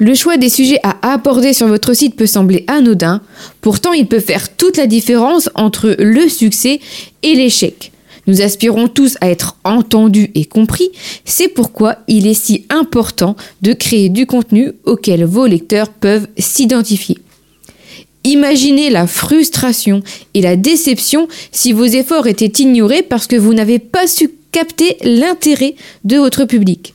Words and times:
Le 0.00 0.14
choix 0.14 0.38
des 0.38 0.48
sujets 0.48 0.80
à 0.82 1.12
aborder 1.12 1.52
sur 1.52 1.68
votre 1.68 1.92
site 1.92 2.16
peut 2.16 2.24
sembler 2.24 2.64
anodin, 2.68 3.20
pourtant 3.60 3.92
il 3.92 4.06
peut 4.06 4.18
faire 4.18 4.56
toute 4.56 4.78
la 4.78 4.86
différence 4.86 5.50
entre 5.54 5.94
le 5.98 6.26
succès 6.30 6.80
et 7.22 7.34
l'échec. 7.34 7.92
Nous 8.26 8.40
aspirons 8.40 8.88
tous 8.88 9.18
à 9.20 9.28
être 9.28 9.58
entendus 9.62 10.30
et 10.34 10.46
compris, 10.46 10.88
c'est 11.26 11.48
pourquoi 11.48 11.96
il 12.08 12.26
est 12.26 12.32
si 12.32 12.64
important 12.70 13.36
de 13.60 13.74
créer 13.74 14.08
du 14.08 14.24
contenu 14.24 14.72
auquel 14.84 15.26
vos 15.26 15.44
lecteurs 15.44 15.90
peuvent 15.90 16.28
s'identifier. 16.38 17.18
Imaginez 18.24 18.88
la 18.88 19.06
frustration 19.06 20.02
et 20.32 20.40
la 20.40 20.56
déception 20.56 21.28
si 21.52 21.74
vos 21.74 21.84
efforts 21.84 22.26
étaient 22.26 22.62
ignorés 22.62 23.02
parce 23.02 23.26
que 23.26 23.36
vous 23.36 23.52
n'avez 23.52 23.78
pas 23.78 24.06
su 24.06 24.30
capter 24.50 24.96
l'intérêt 25.02 25.74
de 26.04 26.16
votre 26.16 26.46
public. 26.46 26.94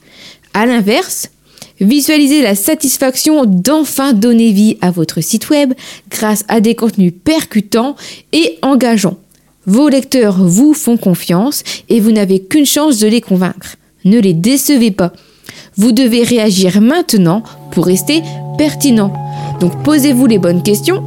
A 0.54 0.66
l'inverse, 0.66 1.30
Visualisez 1.80 2.42
la 2.42 2.54
satisfaction 2.54 3.44
d'enfin 3.44 4.12
donner 4.14 4.52
vie 4.52 4.78
à 4.80 4.90
votre 4.90 5.20
site 5.20 5.50
web 5.50 5.74
grâce 6.10 6.44
à 6.48 6.60
des 6.60 6.74
contenus 6.74 7.12
percutants 7.24 7.96
et 8.32 8.58
engageants. 8.62 9.18
Vos 9.66 9.88
lecteurs 9.88 10.38
vous 10.38 10.74
font 10.74 10.96
confiance 10.96 11.62
et 11.88 12.00
vous 12.00 12.12
n'avez 12.12 12.40
qu'une 12.40 12.66
chance 12.66 12.98
de 12.98 13.08
les 13.08 13.20
convaincre. 13.20 13.76
Ne 14.04 14.18
les 14.18 14.32
décevez 14.32 14.90
pas. 14.90 15.12
Vous 15.76 15.92
devez 15.92 16.22
réagir 16.22 16.80
maintenant 16.80 17.42
pour 17.72 17.86
rester 17.86 18.22
pertinent. 18.56 19.12
Donc 19.60 19.82
posez-vous 19.82 20.26
les 20.26 20.38
bonnes 20.38 20.62
questions. 20.62 21.02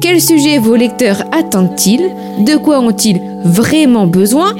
Quel 0.00 0.20
sujet 0.20 0.58
vos 0.58 0.76
lecteurs 0.76 1.24
attendent-ils? 1.32 2.12
De 2.44 2.56
quoi 2.56 2.78
ont-ils 2.80 3.20
vraiment 3.44 4.06
besoin? 4.06 4.54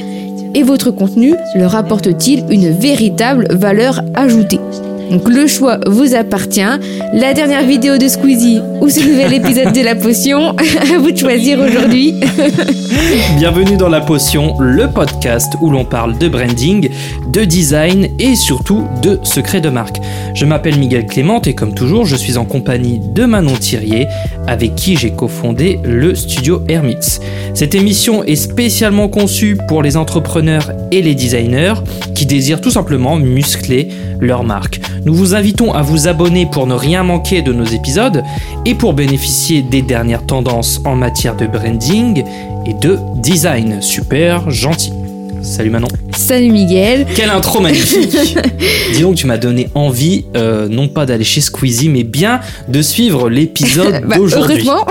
Et 0.55 0.63
votre 0.63 0.91
contenu 0.91 1.35
leur 1.55 1.77
apporte-t-il 1.77 2.47
une 2.51 2.71
véritable 2.71 3.47
valeur 3.51 4.01
ajoutée? 4.15 4.61
Donc 5.11 5.29
le 5.29 5.47
choix 5.47 5.79
vous 5.87 6.15
appartient. 6.15 6.61
La 7.13 7.35
dernière 7.35 7.65
vidéo 7.65 7.99
de 7.99 8.09
Squeezie 8.09 8.61
ou 8.81 8.89
ce 8.89 9.01
nouvel 9.01 9.35
épisode 9.35 9.73
de 9.73 9.81
La 9.81 9.95
Potion, 9.95 10.51
à 10.81 10.99
vous 10.99 11.11
de 11.11 11.17
choisir 11.17 11.59
aujourd'hui. 11.61 12.15
Bienvenue 13.37 13.77
dans 13.77 13.89
La 13.89 14.01
Potion, 14.01 14.59
le 14.61 14.89
podcast 14.89 15.55
où 15.61 15.71
l'on 15.71 15.85
parle 15.85 16.19
de 16.19 16.29
branding, 16.29 16.91
de 17.29 17.45
design 17.45 18.09
et 18.19 18.35
surtout 18.35 18.85
de 19.03 19.19
secrets 19.23 19.61
de 19.61 19.71
marque. 19.71 19.99
Je 20.35 20.45
m'appelle 20.45 20.79
Miguel 20.79 21.07
Clément 21.07 21.41
et 21.43 21.55
comme 21.55 21.75
toujours, 21.75 22.07
je 22.07 22.17
suis 22.17 22.37
en 22.37 22.45
compagnie 22.45 23.01
de 23.01 23.25
Manon 23.25 23.57
Thirier 23.57 24.07
avec 24.47 24.75
qui 24.75 24.97
j'ai 24.97 25.11
cofondé 25.11 25.79
le 25.85 26.15
studio 26.15 26.63
Hermits. 26.69 27.21
Cette 27.55 27.75
émission 27.75 28.23
est 28.25 28.37
spécialement 28.37 29.09
conçue 29.09 29.57
pour 29.69 29.83
les 29.83 29.97
entrepreneurs 29.97 30.73
et 30.91 31.03
les 31.03 31.15
designers 31.15 31.75
qui 32.15 32.27
désirent 32.27 32.61
tout 32.61 32.71
simplement 32.71 33.17
muscler 33.17 33.89
leur 34.21 34.45
marque. 34.45 34.81
Nous 35.07 35.15
vous 35.15 35.37
invitons 35.37 35.73
à 35.73 35.83
vous 35.83 36.09
abonner 36.09 36.47
pour 36.47 36.67
ne 36.67 36.75
rien 36.75 37.05
manquer 37.05 37.41
de 37.41 37.53
nos 37.53 37.65
épisodes 37.65 38.25
et 38.65 38.75
pour 38.75 38.93
bénéficier 38.93 39.63
des 39.63 39.81
dernières 39.81 40.27
tendances 40.27 40.81
en 40.85 40.97
matière 40.97 41.37
de 41.37 41.47
branding 41.47 42.25
et 42.67 42.75
de 42.75 42.99
design. 43.23 43.81
Super 43.81 44.51
gentil. 44.51 44.93
Salut 45.43 45.71
Manon. 45.71 45.87
Salut 46.11 46.51
Miguel. 46.51 47.07
Quelle 47.15 47.31
intro 47.31 47.61
magnifique. 47.61 48.17
Dis 48.95 49.03
donc, 49.03 49.15
tu 49.15 49.29
m'as 49.29 49.39
donné 49.39 49.69
envie, 49.77 50.25
euh, 50.37 50.67
non 50.67 50.89
pas 50.89 51.07
d'aller 51.07 51.23
chez 51.23 51.41
Squeezie, 51.41 51.89
mais 51.89 52.03
bien 52.03 52.41
de 52.67 52.83
suivre 52.83 53.31
l'épisode 53.31 54.03
bah, 54.09 54.17
d'aujourd'hui. 54.17 54.69
Heureusement. 54.69 54.87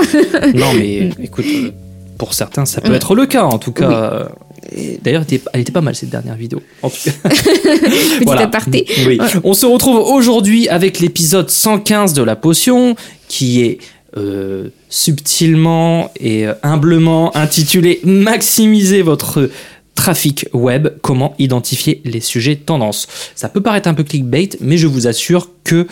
non, 0.56 0.74
mais 0.78 1.10
écoute, 1.22 1.44
euh, 1.46 1.72
pour 2.18 2.34
certains, 2.34 2.64
ça 2.64 2.80
peut 2.80 2.94
être 2.94 3.16
le 3.16 3.26
cas. 3.26 3.44
En 3.44 3.58
tout 3.58 3.74
cas, 3.74 3.92
euh, 3.92 4.26
et 4.72 5.00
D'ailleurs, 5.04 5.24
elle 5.54 5.62
était- 5.62 5.72
pas 5.72 5.82
mal 5.82 5.96
cette 5.96 6.10
dernière 6.10 6.36
vidéo. 6.36 6.62
En 6.82 6.90
tout 6.90 6.98
cas. 7.04 7.12
Petit 7.30 8.24
Voilà. 8.26 8.44
aparté. 8.44 8.86
Oui. 9.06 9.18
On 9.44 9.54
se 9.54 9.66
retrouve 9.66 9.98
aujourd'hui 9.98 10.68
avec 10.70 11.00
l'épisode 11.00 11.50
115 11.50 12.14
de 12.14 12.24
la 12.24 12.36
potion, 12.36 12.96
qui 13.28 13.62
est 13.62 13.78
euh, 14.18 14.70
subtilement 14.90 16.12
et 16.20 16.48
euh, 16.48 16.54
humblement 16.64 17.36
intitulé 17.36 18.00
Maximiser 18.04 19.02
votre 19.02 19.50
trafic 19.96 20.48
web, 20.54 20.90
comment 21.02 21.36
identifier 21.40 22.02
les 22.06 22.20
sujets 22.20 22.56
tendances. 22.56 23.08
Ça 23.36 23.50
peut 23.50 23.62
paraître 23.62 23.88
un 23.88 23.94
peu 23.94 24.04
clickbait, 24.04 24.50
mais 24.62 24.78
je 24.78 24.88
vous 24.88 25.08
assure 25.08 25.50
que 25.64 25.88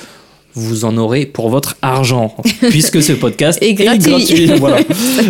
vous 0.55 0.85
en 0.85 0.97
aurez 0.97 1.25
pour 1.25 1.49
votre 1.49 1.77
argent, 1.81 2.35
puisque 2.69 3.01
ce 3.01 3.13
podcast 3.13 3.57
est 3.61 3.73
gratuit. 3.73 4.47
Voilà. 4.59 4.81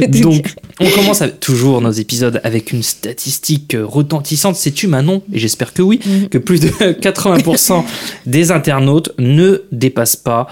Donc, 0.10 0.54
on 0.80 0.90
commence 0.90 1.24
toujours 1.40 1.82
nos 1.82 1.92
épisodes 1.92 2.42
avec 2.44 2.72
une 2.72 2.84
statistique 2.84 3.76
retentissante. 3.82 4.56
Sais-tu, 4.56 4.88
Manon 4.88 5.22
Et 5.34 5.40
j'espère 5.40 5.74
que 5.74 5.82
oui, 5.82 6.00
Mhm. 6.06 6.30
que 6.30 6.38
plus 6.38 6.60
de 6.60 6.68
80% 7.02 7.84
des 8.26 8.52
internautes 8.52 9.12
ne 9.18 9.62
dépassent 9.72 10.16
pas, 10.18 10.48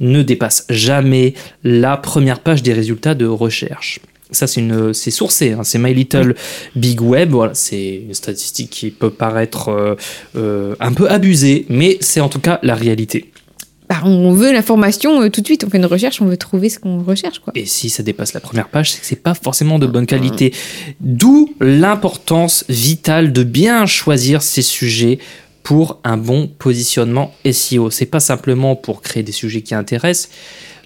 ne 0.00 0.22
dépassent 0.22 0.64
jamais 0.68 1.34
la 1.64 1.96
première 1.96 2.40
page 2.40 2.62
des 2.62 2.72
résultats 2.72 3.14
de 3.14 3.26
recherche. 3.26 4.00
Ça, 4.30 4.46
c'est 4.46 4.60
une, 4.60 4.92
c'est 4.92 5.10
sourcé, 5.10 5.52
hein, 5.52 5.64
c'est 5.64 5.78
My 5.78 5.94
Little 5.94 6.34
Big 6.76 7.00
Web. 7.00 7.30
Voilà, 7.30 7.54
c'est 7.54 8.02
une 8.06 8.12
statistique 8.14 8.70
qui 8.70 8.90
peut 8.90 9.10
paraître 9.10 9.70
euh, 9.70 9.94
euh, 10.36 10.74
un 10.80 10.92
peu 10.92 11.08
abusée, 11.10 11.64
mais 11.70 11.96
c'est 12.00 12.20
en 12.20 12.28
tout 12.28 12.38
cas 12.40 12.58
la 12.62 12.74
réalité. 12.74 13.30
Bah, 13.88 14.00
on 14.04 14.32
veut 14.32 14.52
l'information 14.52 15.22
euh, 15.22 15.30
tout 15.30 15.40
de 15.40 15.46
suite. 15.46 15.64
On 15.66 15.70
fait 15.70 15.78
une 15.78 15.86
recherche, 15.86 16.20
on 16.20 16.26
veut 16.26 16.36
trouver 16.36 16.68
ce 16.68 16.78
qu'on 16.78 17.02
recherche. 17.02 17.38
Quoi. 17.38 17.52
Et 17.56 17.64
si 17.64 17.88
ça 17.88 18.02
dépasse 18.02 18.34
la 18.34 18.40
première 18.40 18.68
page, 18.68 18.92
c'est 18.92 19.00
que 19.00 19.06
c'est 19.06 19.16
pas 19.22 19.34
forcément 19.34 19.78
de 19.78 19.86
bonne 19.86 20.04
qualité. 20.06 20.52
D'où 21.00 21.54
l'importance 21.60 22.64
vitale 22.68 23.32
de 23.32 23.42
bien 23.42 23.86
choisir 23.86 24.42
ses 24.42 24.62
sujets 24.62 25.18
pour 25.62 26.00
un 26.04 26.16
bon 26.16 26.48
positionnement 26.48 27.34
SEO. 27.50 27.90
C'est 27.90 28.06
pas 28.06 28.20
simplement 28.20 28.76
pour 28.76 29.02
créer 29.02 29.22
des 29.22 29.32
sujets 29.32 29.60
qui 29.62 29.74
intéressent, 29.74 30.30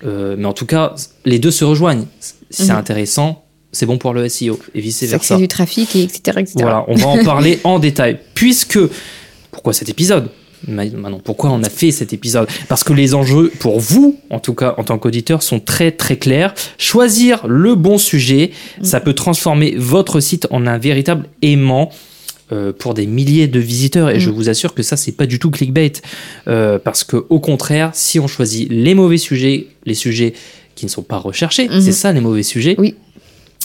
euh, 0.05 0.35
mais 0.39 0.47
en 0.47 0.53
tout 0.53 0.67
cas, 0.67 0.95
les 1.25 1.39
deux 1.39 1.51
se 1.53 1.65
rejoignent. 1.65 2.07
Si 2.21 2.35
c'est 2.51 2.73
Mhm. 2.73 2.79
intéressant, 2.79 3.45
c'est 3.71 3.87
bon 3.87 3.97
pour 3.99 4.13
le 4.13 4.29
SEO 4.29 4.59
et 4.75 4.81
vice 4.81 5.03
versa. 5.05 5.35
crée 5.35 5.43
du 5.43 5.49
trafic, 5.49 5.95
et 5.97 6.03
etc. 6.03 6.21
etc. 6.41 6.53
Voilà, 6.57 6.85
on 6.89 6.95
va 6.97 7.07
en 7.07 7.25
parler 7.25 7.61
en 7.65 7.79
détail. 7.89 8.19
Puisque, 8.35 8.79
pourquoi 9.51 9.73
cet 9.73 9.89
épisode? 9.89 10.29
Manon, 10.69 11.21
pourquoi 11.23 11.51
on 11.51 11.63
a 11.63 11.69
fait 11.69 11.91
cet 11.91 12.13
épisode? 12.13 12.47
Parce 12.69 12.85
que 12.85 12.93
les 12.93 13.15
enjeux, 13.15 13.51
pour 13.59 13.81
vous, 13.81 14.19
en 14.31 14.39
tout 14.39 14.55
cas 14.55 14.75
en 14.79 14.85
tant 14.85 14.99
qu'auditeur, 14.99 15.43
sont 15.43 15.61
très 15.61 15.91
très 15.93 16.17
clairs. 16.17 16.55
Choisir 16.79 17.47
le 17.47 17.75
bon 17.75 17.99
sujet, 17.99 18.51
ça 18.83 19.01
peut 19.01 19.15
transformer 19.15 19.75
votre 19.77 20.21
site 20.21 20.47
en 20.51 20.67
un 20.67 20.79
véritable 20.79 21.27
aimant. 21.43 21.91
euh, 22.51 22.71
pour 22.71 22.93
des 22.93 23.07
milliers 23.07 23.47
de 23.49 23.59
visiteurs 23.59 24.11
et 24.11 24.21
je 24.21 24.29
Mm. 24.29 24.35
vous 24.35 24.49
assure 24.51 24.75
que 24.75 24.83
ça 24.83 24.99
c'est 24.99 25.13
pas 25.13 25.25
du 25.25 25.39
tout 25.39 25.51
clickbait 25.51 25.93
Euh, 26.49 26.79
parce 26.79 27.03
que 27.03 27.17
au 27.31 27.41
contraire 27.41 27.93
si 27.95 28.21
on 28.21 28.27
choisit 28.27 28.69
les 28.71 28.95
mauvais 28.95 29.17
sujets 29.17 29.69
les 29.87 29.95
sujets 29.95 30.35
qui 30.75 30.85
ne 30.85 30.91
sont 30.91 31.03
pas 31.03 31.17
recherchés 31.17 31.67
Mhm. 31.71 31.81
c'est 31.81 31.93
ça 31.93 32.13
les 32.13 32.21
mauvais 32.21 32.43
sujets 32.43 32.75
Oui. 32.77 32.95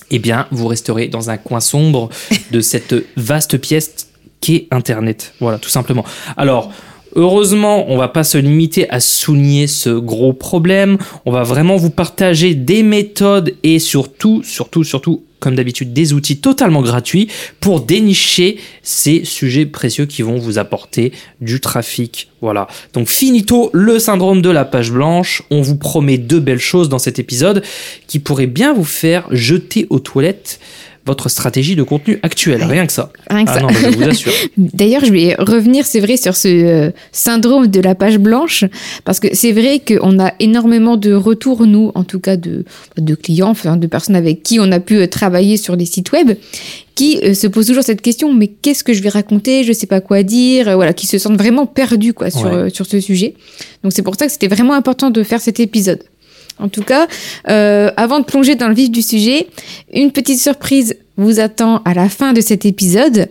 eh 0.10 0.20
bien, 0.20 0.48
vous 0.52 0.68
resterez 0.68 1.10
dans 1.10 1.30
un 1.30 1.36
coin 1.36 1.60
sombre 1.60 2.08
de 2.52 2.62
cette 2.62 2.96
vaste 3.18 3.58
pièce 3.58 4.08
qu'est 4.40 4.68
Internet. 4.72 5.34
Voilà, 5.42 5.58
tout 5.58 5.70
simplement. 5.70 6.06
Alors, 6.38 6.72
heureusement, 7.16 7.86
on 7.90 7.98
va 7.98 8.08
pas 8.08 8.24
se 8.24 8.38
limiter 8.38 8.90
à 8.90 9.00
souligner 9.00 9.68
ce 9.68 9.90
gros 9.90 10.34
problème. 10.34 10.98
On 11.26 11.32
va 11.32 11.44
vraiment 11.44 11.78
vous 11.78 11.90
partager 11.90 12.56
des 12.56 12.84
méthodes 12.84 13.56
et 13.64 13.80
surtout, 13.80 14.44
surtout, 14.44 14.84
surtout, 14.84 15.24
comme 15.40 15.56
d'habitude, 15.56 15.94
des 15.94 16.14
outils 16.14 16.38
totalement 16.38 16.82
gratuits 16.82 17.28
pour 17.60 17.82
dénicher 17.82 18.58
ces 18.82 19.24
sujets 19.24 19.66
précieux 19.66 20.06
qui 20.06 20.22
vont 20.22 20.38
vous 20.38 20.58
apporter 20.58 21.12
du 21.42 21.60
trafic. 21.60 22.30
Voilà. 22.42 22.68
Donc, 22.94 23.08
finito 23.08 23.70
le 23.74 24.00
syndrome 24.00 24.42
de 24.42 24.50
la 24.50 24.66
page 24.66 24.92
blanche. 24.92 25.44
On 25.52 25.62
vous 25.62 25.78
promet 25.78 26.18
deux 26.18 26.40
belles 26.40 26.60
choses 26.60 26.90
dans 26.90 27.00
cet 27.00 27.20
épisode 27.20 27.64
qui 28.08 28.20
pourraient 28.20 28.48
bien 28.48 28.74
vous 28.74 28.86
faire 28.86 29.28
jeter 29.32 29.88
aux 29.90 30.00
toilettes 30.00 30.60
votre 31.08 31.30
stratégie 31.30 31.76
de 31.76 31.82
contenu 31.84 32.20
actuelle. 32.22 32.64
Rien 32.64 32.86
que 32.86 32.94
ça. 32.94 33.12
Rien 33.30 33.46
que 33.46 33.50
Ah 33.50 33.54
ça. 33.56 33.60
non, 33.62 33.70
mais 33.70 33.92
je 33.92 33.98
vous 33.98 34.04
assure. 34.04 34.32
D'ailleurs, 34.58 35.04
je 35.04 35.12
vais 35.12 35.34
revenir, 35.40 35.86
c'est 35.88 36.00
vrai, 36.00 36.18
sur 36.18 36.36
ce 36.36 36.48
euh, 36.48 36.92
syndrome 37.12 37.66
de 37.68 37.80
la 37.80 37.96
page 37.96 38.20
blanche, 38.20 38.66
parce 39.06 39.20
que 39.20 39.30
c'est 39.34 39.52
vrai 39.54 39.80
qu'on 39.88 40.20
a 40.20 40.34
énormément 40.40 40.98
de 40.98 41.14
retours, 41.14 41.66
nous, 41.66 41.92
en 41.96 42.04
tout 42.04 42.20
cas 42.20 42.38
de, 42.38 42.64
de 42.98 43.16
clients, 43.16 43.50
enfin, 43.50 43.78
de 43.78 43.88
personnes 43.88 44.16
avec 44.16 44.44
qui 44.44 44.60
on 44.60 44.72
a 44.72 44.80
pu 44.80 44.98
euh, 44.98 45.08
travailler 45.08 45.58
sur 45.58 45.76
des 45.78 45.86
sites 45.86 46.12
web, 46.12 46.32
qui 46.96 47.20
euh, 47.24 47.34
se 47.34 47.48
posent 47.48 47.68
toujours 47.68 47.84
cette 47.84 48.02
question, 48.02 48.34
mais 48.34 48.48
qu'est-ce 48.48 48.84
que 48.84 48.94
je 48.94 49.02
vais 49.02 49.10
raconter? 49.10 49.64
Je 49.64 49.72
sais 49.74 49.88
pas 49.88 50.02
quoi 50.02 50.24
dire, 50.24 50.76
voilà, 50.76 50.94
qui 50.94 51.08
se 51.08 51.18
sentent 51.18 51.38
vraiment 51.38 51.66
perdus 51.66 52.14
quoi, 52.14 52.30
sur, 52.30 52.52
Ouais. 52.52 52.70
sur 52.70 52.86
ce 52.86 53.00
sujet. 53.00 53.36
Donc 53.84 53.94
c'est 53.94 54.02
pour 54.02 54.16
ça 54.16 54.26
que 54.26 54.32
c'était 54.32 54.48
vraiment 54.48 54.74
important 54.74 55.10
de 55.10 55.24
faire 55.24 55.40
cet 55.42 55.60
épisode. 55.60 56.04
En 56.60 56.70
tout 56.70 56.84
cas, 56.84 57.08
euh, 57.50 57.92
avant 57.98 58.20
de 58.20 58.26
plonger 58.26 58.56
dans 58.56 58.68
le 58.68 58.74
vif 58.74 58.90
du 58.90 59.02
sujet, 59.02 59.48
une 59.94 60.12
petite 60.12 60.40
surprise 60.40 60.96
vous 61.18 61.40
attend 61.40 61.82
à 61.84 61.94
la 61.94 62.10
fin 62.10 62.32
de 62.34 62.42
cet 62.42 62.66
épisode. 62.66 63.28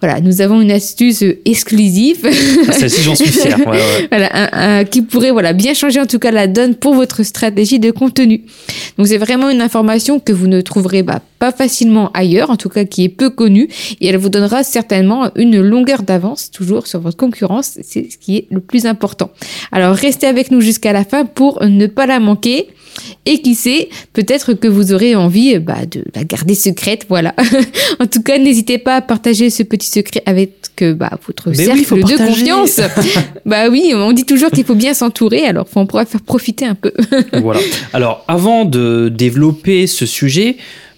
Voilà, 0.00 0.20
nous 0.20 0.40
avons 0.42 0.60
une 0.60 0.70
astuce 0.70 1.24
exclusive. 1.44 2.28
Ah, 2.68 2.72
Celle-ci, 2.72 3.02
j'en 3.02 3.14
suis 3.14 3.26
fier. 3.28 3.58
Ouais, 3.66 3.76
ouais. 3.76 4.08
voilà, 4.10 4.30
un- 4.32 4.78
un- 4.80 4.84
qui 4.84 5.02
pourrait 5.02 5.30
voilà 5.30 5.52
bien 5.52 5.74
changer 5.74 6.00
en 6.00 6.06
tout 6.06 6.18
cas 6.18 6.30
la 6.30 6.46
donne 6.46 6.74
pour 6.74 6.94
votre 6.94 7.22
stratégie 7.22 7.78
de 7.78 7.90
contenu. 7.90 8.42
Donc 8.98 9.06
c'est 9.06 9.18
vraiment 9.18 9.50
une 9.50 9.60
information 9.60 10.18
que 10.20 10.32
vous 10.32 10.46
ne 10.46 10.60
trouverez 10.60 11.02
bah, 11.02 11.20
pas 11.38 11.52
facilement 11.52 12.10
ailleurs, 12.12 12.50
en 12.50 12.56
tout 12.56 12.68
cas 12.68 12.84
qui 12.84 13.04
est 13.04 13.08
peu 13.08 13.30
connue, 13.30 13.68
et 14.00 14.06
elle 14.08 14.16
vous 14.16 14.28
donnera 14.28 14.62
certainement 14.64 15.30
une 15.36 15.60
longueur 15.60 16.02
d'avance 16.02 16.50
toujours 16.50 16.86
sur 16.86 17.00
votre 17.00 17.16
concurrence. 17.16 17.78
C'est 17.82 18.10
ce 18.10 18.16
qui 18.18 18.36
est 18.36 18.46
le 18.50 18.60
plus 18.60 18.86
important. 18.86 19.30
Alors 19.72 19.94
restez 19.94 20.26
avec 20.26 20.50
nous 20.50 20.60
jusqu'à 20.60 20.92
la 20.92 21.04
fin 21.04 21.24
pour 21.24 21.62
ne 21.64 21.86
pas 21.86 22.06
la 22.06 22.20
manquer. 22.20 22.68
Et 23.26 23.42
qui 23.42 23.54
sait, 23.54 23.88
peut-être 24.12 24.54
que 24.54 24.68
vous 24.68 24.92
aurez 24.92 25.14
envie 25.14 25.58
bah, 25.58 25.86
de 25.90 26.04
la 26.14 26.24
garder 26.24 26.54
secrète, 26.54 27.06
voilà. 27.08 27.34
en 28.00 28.06
tout 28.06 28.22
cas, 28.22 28.38
n'hésitez 28.38 28.78
pas 28.78 28.96
à 28.96 29.00
partager 29.00 29.50
ce 29.50 29.62
petit 29.62 29.88
secret 29.88 30.22
avec 30.26 30.52
euh, 30.82 30.94
bah, 30.94 31.10
votre 31.26 31.50
Mais 31.50 31.54
cercle 31.56 31.78
oui, 31.78 31.84
faut 31.84 31.96
de 31.96 32.02
partager. 32.02 32.26
confiance. 32.26 32.80
bah 33.46 33.68
oui, 33.68 33.92
on 33.94 34.12
dit 34.12 34.24
toujours 34.24 34.50
qu'il 34.50 34.64
faut 34.64 34.74
bien 34.74 34.94
s'entourer, 34.94 35.44
alors 35.44 35.66
on 35.74 35.86
pourra 35.86 36.04
faire 36.06 36.22
profiter 36.22 36.64
un 36.64 36.74
peu. 36.74 36.92
voilà. 37.40 37.60
Alors, 37.92 38.24
avant 38.28 38.64
de 38.64 39.08
développer 39.08 39.86
ce 39.86 40.06
sujet, 40.06 40.56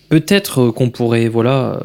peut-être 0.08 0.60
euh, 0.60 0.72
qu'on 0.72 0.90
pourrait, 0.90 1.28
voilà, 1.28 1.81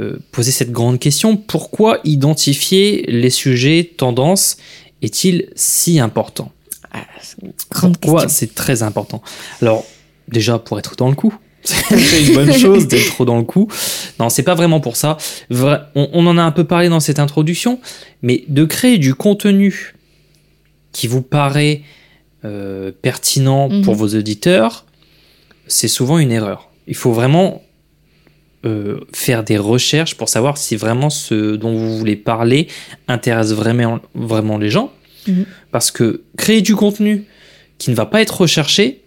euh, 0.00 0.16
poser 0.32 0.50
cette 0.50 0.72
grande 0.72 0.98
question 0.98 1.36
pourquoi 1.36 2.00
identifier 2.02 3.04
les 3.06 3.30
sujets 3.30 3.92
tendances 3.96 4.56
est-il 5.02 5.46
si 5.54 6.00
important? 6.00 6.50
Grande 7.70 7.98
Pourquoi 7.98 8.22
question. 8.22 8.36
c'est 8.48 8.54
très 8.54 8.82
important 8.82 9.22
Alors, 9.62 9.84
déjà 10.28 10.58
pour 10.58 10.78
être 10.78 10.96
dans 10.96 11.08
le 11.08 11.14
coup. 11.14 11.34
c'est 11.64 12.24
une 12.26 12.34
bonne 12.34 12.52
chose 12.52 12.86
d'être 12.88 13.06
trop 13.08 13.24
dans 13.24 13.38
le 13.38 13.44
coup. 13.44 13.68
Non, 14.20 14.28
c'est 14.28 14.42
pas 14.42 14.54
vraiment 14.54 14.80
pour 14.80 14.96
ça. 14.96 15.16
Vra- 15.50 15.86
on, 15.94 16.08
on 16.12 16.26
en 16.26 16.36
a 16.38 16.42
un 16.42 16.52
peu 16.52 16.64
parlé 16.64 16.88
dans 16.88 17.00
cette 17.00 17.18
introduction, 17.18 17.80
mais 18.22 18.44
de 18.48 18.64
créer 18.64 18.98
du 18.98 19.14
contenu 19.14 19.94
qui 20.92 21.06
vous 21.06 21.22
paraît 21.22 21.82
euh, 22.44 22.92
pertinent 23.02 23.68
Mhm. 23.70 23.82
pour 23.82 23.94
vos 23.94 24.08
auditeurs, 24.08 24.84
c'est 25.66 25.88
souvent 25.88 26.18
une 26.18 26.30
erreur. 26.30 26.68
Il 26.86 26.94
faut 26.94 27.12
vraiment 27.12 27.62
euh, 28.66 29.00
faire 29.12 29.42
des 29.44 29.56
recherches 29.58 30.14
pour 30.14 30.28
savoir 30.28 30.56
si 30.58 30.76
vraiment 30.76 31.08
ce 31.10 31.56
dont 31.56 31.72
vous 31.74 31.96
voulez 31.98 32.16
parler 32.16 32.68
intéresse 33.08 33.52
vraiment, 33.52 34.00
vraiment 34.14 34.58
les 34.58 34.68
gens. 34.70 34.90
Mhm. 35.26 35.46
Parce 35.74 35.90
que 35.90 36.22
créer 36.36 36.62
du 36.62 36.76
contenu 36.76 37.24
qui 37.78 37.90
ne 37.90 37.96
va 37.96 38.06
pas 38.06 38.22
être 38.22 38.42
recherché, 38.42 39.00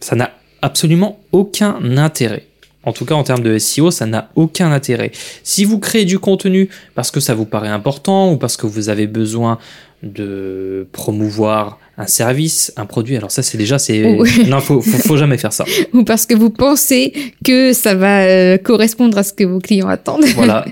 ça 0.00 0.16
n'a 0.16 0.32
absolument 0.60 1.18
aucun 1.32 1.78
intérêt. 1.96 2.46
En 2.84 2.92
tout 2.92 3.06
cas, 3.06 3.14
en 3.14 3.22
termes 3.22 3.42
de 3.42 3.56
SEO, 3.56 3.90
ça 3.90 4.04
n'a 4.04 4.30
aucun 4.34 4.70
intérêt. 4.70 5.12
Si 5.44 5.64
vous 5.64 5.78
créez 5.78 6.04
du 6.04 6.18
contenu 6.18 6.68
parce 6.94 7.10
que 7.10 7.20
ça 7.20 7.32
vous 7.32 7.46
paraît 7.46 7.70
important 7.70 8.32
ou 8.32 8.36
parce 8.36 8.58
que 8.58 8.66
vous 8.66 8.90
avez 8.90 9.06
besoin 9.06 9.56
de 10.02 10.86
promouvoir 10.92 11.78
un 12.00 12.06
service, 12.06 12.72
un 12.76 12.86
produit, 12.86 13.16
alors 13.16 13.30
ça, 13.30 13.42
c'est 13.42 13.58
déjà, 13.58 13.78
c'est, 13.78 14.02
Oh, 14.18 14.24
non, 14.48 14.60
faut, 14.60 14.80
faut, 14.80 14.98
faut 14.98 15.16
jamais 15.16 15.36
faire 15.38 15.52
ça. 15.52 15.64
Ou 15.92 16.02
parce 16.04 16.24
que 16.26 16.34
vous 16.34 16.50
pensez 16.50 17.12
que 17.44 17.72
ça 17.72 17.94
va 17.94 18.22
euh, 18.22 18.56
correspondre 18.58 19.18
à 19.18 19.22
ce 19.22 19.32
que 19.32 19.44
vos 19.44 19.58
clients 19.58 19.88
attendent. 19.88 20.24
Voilà, 20.34 20.64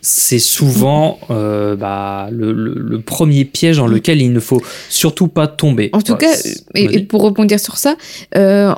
c'est 0.00 0.38
souvent 0.38 1.18
euh, 1.30 1.76
bah, 1.76 2.28
le, 2.32 2.52
le- 2.52 2.74
le 2.78 3.00
premier 3.00 3.44
piège 3.44 3.76
dans 3.76 3.86
lequel 3.86 4.22
il 4.22 4.32
ne 4.32 4.40
faut 4.40 4.62
surtout 4.88 5.28
pas 5.28 5.46
tomber. 5.46 5.90
En 5.92 6.00
tout 6.00 6.16
Voilà, 6.18 6.34
cas, 6.34 6.50
et, 6.74 7.00
pour 7.04 7.22
rebondir 7.22 7.60
sur 7.60 7.76
ça, 7.76 7.96
euh, 8.36 8.72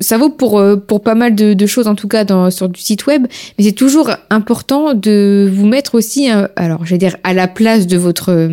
ça 0.00 0.18
vaut 0.18 0.30
pour, 0.30 0.62
pour 0.86 1.02
pas 1.02 1.14
mal 1.14 1.34
de, 1.34 1.54
de 1.54 1.66
choses, 1.66 1.86
en 1.88 1.94
tout 1.94 2.08
cas 2.08 2.24
dans, 2.24 2.50
sur 2.50 2.68
du 2.68 2.80
site 2.80 3.06
web, 3.06 3.26
mais 3.58 3.64
c'est 3.64 3.72
toujours 3.72 4.10
important 4.30 4.94
de 4.94 5.50
vous 5.52 5.66
mettre 5.66 5.94
aussi, 5.96 6.28
alors 6.56 6.84
je 6.84 6.90
vais 6.90 6.98
dire, 6.98 7.16
à 7.24 7.34
la 7.34 7.48
place 7.48 7.86
de 7.86 7.96
votre, 7.96 8.48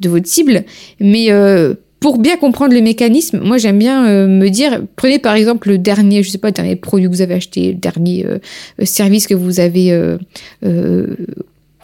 de 0.00 0.08
votre 0.08 0.26
cible, 0.26 0.64
mais 1.00 1.30
euh, 1.30 1.74
pour 2.00 2.18
bien 2.18 2.36
comprendre 2.36 2.74
le 2.74 2.82
mécanisme, 2.82 3.40
moi 3.42 3.58
j'aime 3.58 3.78
bien 3.78 4.06
euh, 4.06 4.26
me 4.26 4.48
dire, 4.48 4.82
prenez 4.96 5.18
par 5.18 5.34
exemple 5.34 5.68
le 5.68 5.78
dernier, 5.78 6.22
je 6.22 6.30
sais 6.30 6.38
pas, 6.38 6.48
le 6.48 6.54
dernier 6.54 6.76
produit 6.76 7.06
que 7.06 7.12
vous 7.12 7.22
avez 7.22 7.34
acheté, 7.34 7.72
le 7.72 7.78
dernier 7.78 8.26
euh, 8.26 8.38
service 8.84 9.26
que 9.26 9.34
vous 9.34 9.60
avez 9.60 10.16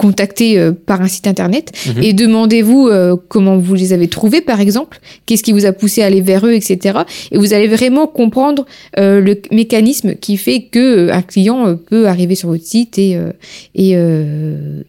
euh, 0.04 0.58
euh, 0.58 0.72
par 0.72 1.00
un 1.00 1.08
site 1.08 1.26
internet 1.26 1.72
Mhm. 1.86 2.02
et 2.02 2.12
demandez-vous 2.12 2.88
euh, 2.88 3.16
comment 3.28 3.56
vous 3.58 3.74
les 3.74 3.92
avez 3.92 4.08
trouvés 4.08 4.40
par 4.40 4.60
exemple, 4.60 5.00
qu'est-ce 5.26 5.42
qui 5.42 5.52
vous 5.52 5.66
a 5.66 5.72
poussé 5.72 6.02
à 6.02 6.06
aller 6.06 6.20
vers 6.20 6.46
eux, 6.46 6.52
etc. 6.52 7.00
Et 7.30 7.38
vous 7.38 7.52
allez 7.54 7.68
vraiment 7.68 8.06
comprendre 8.06 8.66
euh, 8.98 9.20
le 9.20 9.40
mécanisme 9.50 10.14
qui 10.14 10.36
fait 10.36 10.62
que 10.62 11.10
un 11.10 11.22
client 11.22 11.76
peut 11.76 12.06
arriver 12.08 12.34
sur 12.34 12.48
votre 12.48 12.64
site 12.64 12.98
et 12.98 13.16
et, 13.74 13.94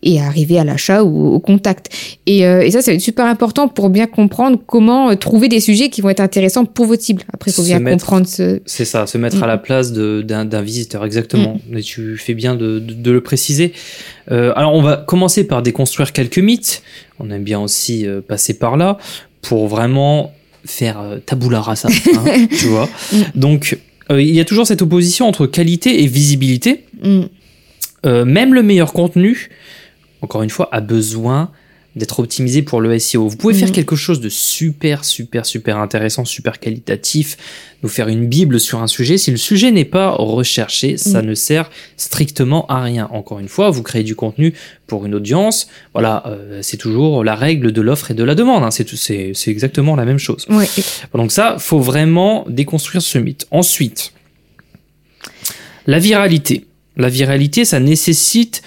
et 0.04 0.20
arriver 0.22 0.58
à 0.60 0.64
l'achat 0.64 1.04
ou 1.04 1.34
au 1.34 1.40
contact. 1.40 1.90
Et, 2.26 2.40
et 2.40 2.72
ça, 2.72 2.82
ça 2.82 2.92
va 2.92 2.96
être 2.96 3.02
super 3.02 3.26
important 3.26 3.68
pour 3.68 3.90
bien 3.90 4.08
comprendre 4.08 4.58
comment 4.66 5.16
trouver 5.16 5.48
des 5.50 5.60
sujets 5.60 5.90
qui 5.90 6.02
vont 6.02 6.10
être 6.10 6.20
intéressants 6.20 6.66
pour 6.66 6.86
votre 6.86 7.02
cible. 7.04 7.24
Après, 7.34 7.52
il 7.52 7.54
faut 7.54 7.64
bien 7.64 7.80
mettre- 7.80 7.98
comprendre 7.98 8.28
ce. 8.28 8.60
C'est 8.66 8.86
ça, 8.86 9.08
se 9.08 9.18
mettre 9.18 9.42
à 9.44 9.48
la 9.48 9.58
place 9.58 9.92
de- 9.92 10.22
d'un 10.22 10.62
visiteur, 10.62 11.06
exactement. 11.06 11.60
Et 11.76 11.82
tu 11.82 12.18
fais 12.18 12.34
bien 12.34 12.56
de, 12.56 12.80
de- 12.80 12.94
de 12.94 13.12
le 13.12 13.22
préciser. 13.22 13.74
Euh, 14.32 14.54
alors, 14.56 14.74
on 14.74 14.82
va 14.82 15.03
commencer 15.06 15.46
par 15.46 15.62
déconstruire 15.62 16.12
quelques 16.12 16.40
mythes. 16.40 16.84
On 17.20 17.30
aime 17.32 17.44
bien 17.44 17.60
aussi 17.60 18.08
euh, 18.08 18.22
passer 18.22 18.54
par 18.56 18.78
là 18.78 18.98
pour 19.42 19.68
vraiment 19.68 20.34
faire 20.66 21.00
euh, 21.00 21.20
tabula 21.20 21.62
rasa, 21.62 21.90
hein, 21.90 22.48
tu 22.60 22.68
vois. 22.68 22.90
Mm. 23.12 23.18
Donc, 23.36 23.78
euh, 24.12 24.22
il 24.22 24.34
y 24.34 24.40
a 24.40 24.46
toujours 24.46 24.68
cette 24.68 24.82
opposition 24.82 25.28
entre 25.28 25.46
qualité 25.46 26.04
et 26.04 26.08
visibilité. 26.08 26.86
Mm. 27.02 27.22
Euh, 28.06 28.26
même 28.26 28.54
le 28.54 28.64
meilleur 28.64 28.94
contenu, 28.94 29.50
encore 30.22 30.44
une 30.44 30.50
fois, 30.50 30.70
a 30.72 30.82
besoin 30.82 31.52
d'être 31.96 32.20
optimisé 32.20 32.64
pour 32.64 32.82
le 32.82 32.98
SEO. 32.98 33.28
Vous 33.28 33.38
pouvez 33.38 33.54
faire 33.54 33.68
Mhm. 33.68 33.74
quelque 33.76 33.96
chose 33.96 34.20
de 34.20 34.30
super, 34.30 35.06
super, 35.06 35.46
super 35.46 35.78
intéressant, 35.78 36.26
super 36.26 36.60
qualitatif, 36.60 37.38
nous 37.84 37.90
faire 37.90 38.08
une 38.08 38.26
bible 38.28 38.60
sur 38.60 38.82
un 38.82 38.88
sujet. 38.88 39.18
Si 39.20 39.30
le 39.30 39.38
sujet 39.38 39.70
n'est 39.72 39.86
pas 39.86 40.10
recherché, 40.10 40.98
ça 40.98 41.22
Mhm. 41.22 41.28
ne 41.30 41.36
sert 41.36 41.70
strictement 41.98 42.66
à 42.66 42.82
rien. 42.82 43.08
Encore 43.12 43.40
une 43.40 43.48
fois, 43.48 43.70
vous 43.70 43.84
créez 43.84 44.04
du 44.04 44.16
contenu 44.16 44.54
pour 44.88 45.06
une 45.06 45.14
audience. 45.14 45.68
Voilà, 45.94 46.24
euh, 46.26 46.60
c'est 46.64 46.78
toujours 46.78 47.24
la 47.24 47.36
règle 47.36 47.72
de 47.72 47.82
l'offre 47.82 48.10
et 48.10 48.16
de 48.16 48.24
la 48.24 48.34
demande. 48.34 48.64
hein. 48.64 48.72
C'est 48.72 48.86
tout- 48.86 48.96
C'est 48.98 49.34
c'est 49.36 49.52
exactement 49.52 49.96
la 49.96 50.06
même 50.06 50.18
chose. 50.20 50.48
Donc 51.14 51.32
ça, 51.32 51.58
faut 51.60 51.80
vraiment 51.80 52.46
déconstruire 52.50 53.02
ce 53.04 53.18
mythe. 53.20 53.46
Ensuite, 53.52 54.14
la 55.88 56.00
viralité. 56.00 56.66
La 56.96 57.10
viralité, 57.10 57.66
ça 57.66 57.80
nécessite, 57.80 58.62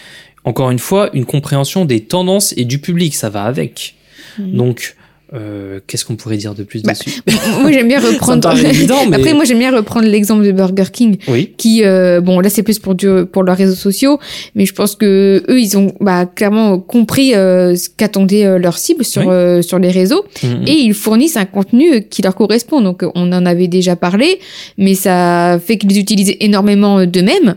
encore 0.46 0.70
une 0.70 0.78
fois, 0.78 1.10
une 1.12 1.26
compréhension 1.26 1.84
des 1.84 2.00
tendances 2.00 2.54
et 2.56 2.64
du 2.64 2.78
public. 2.78 3.14
Ça 3.14 3.28
va 3.28 3.42
avec. 3.42 3.94
Donc, 4.38 4.96
euh, 5.34 5.80
qu'est-ce 5.88 6.04
qu'on 6.04 6.14
pourrait 6.14 6.36
dire 6.36 6.54
de 6.54 6.62
plus 6.62 6.82
Bah, 6.82 6.92
dessus? 6.92 7.20
moi, 7.60 7.72
j'aime 7.72 7.88
bien 7.88 7.98
reprendre. 8.12 8.56
évident, 8.64 9.06
mais- 9.10 9.16
Après, 9.16 9.34
moi, 9.34 9.44
j'aime 9.44 9.58
bien 9.58 9.74
reprendre 9.74 10.06
l'exemple 10.06 10.44
de 10.44 10.52
Burger 10.52 10.84
King. 10.92 11.16
Oui. 11.26 11.52
qui 11.56 11.82
euh, 11.84 12.20
bon 12.20 12.38
là 12.40 12.48
c'est 12.48 12.62
plus 12.62 12.78
pour 12.78 12.94
du, 12.94 13.08
pour 13.32 13.42
leurs 13.42 13.56
réseaux 13.56 13.74
sociaux 13.74 14.20
mais 14.54 14.66
je 14.66 14.72
pense 14.72 14.94
que 14.94 15.42
eux 15.48 15.60
ils 15.60 15.76
ont 15.76 15.92
bah, 16.00 16.26
clairement 16.26 16.78
compris 16.78 17.34
euh, 17.34 17.74
ce 17.74 17.88
qu'attendait 17.88 18.44
euh, 18.46 18.58
leur 18.58 18.78
cible 18.78 19.04
sur 19.04 19.22
Oui. 19.22 19.28
euh, 19.30 19.62
sur 19.62 19.78
les 19.80 19.90
réseaux 19.90 20.24
Mhm. 20.44 20.64
et 20.66 20.72
ils 20.72 20.94
fournissent 20.94 21.36
un 21.36 21.44
contenu 21.46 22.02
qui 22.08 22.22
leur 22.22 22.34
correspond 22.36 22.80
donc 22.82 23.02
euh, 23.02 23.10
on 23.14 23.32
en 23.32 23.44
avait 23.46 23.68
déjà 23.68 23.96
parlé 23.96 24.38
mais 24.78 24.94
ça 24.94 25.58
fait 25.64 25.76
qu'ils 25.78 25.98
utilisaient 25.98 26.36
énormément 26.40 26.98
euh, 27.00 27.06
d'eux-mêmes 27.06 27.56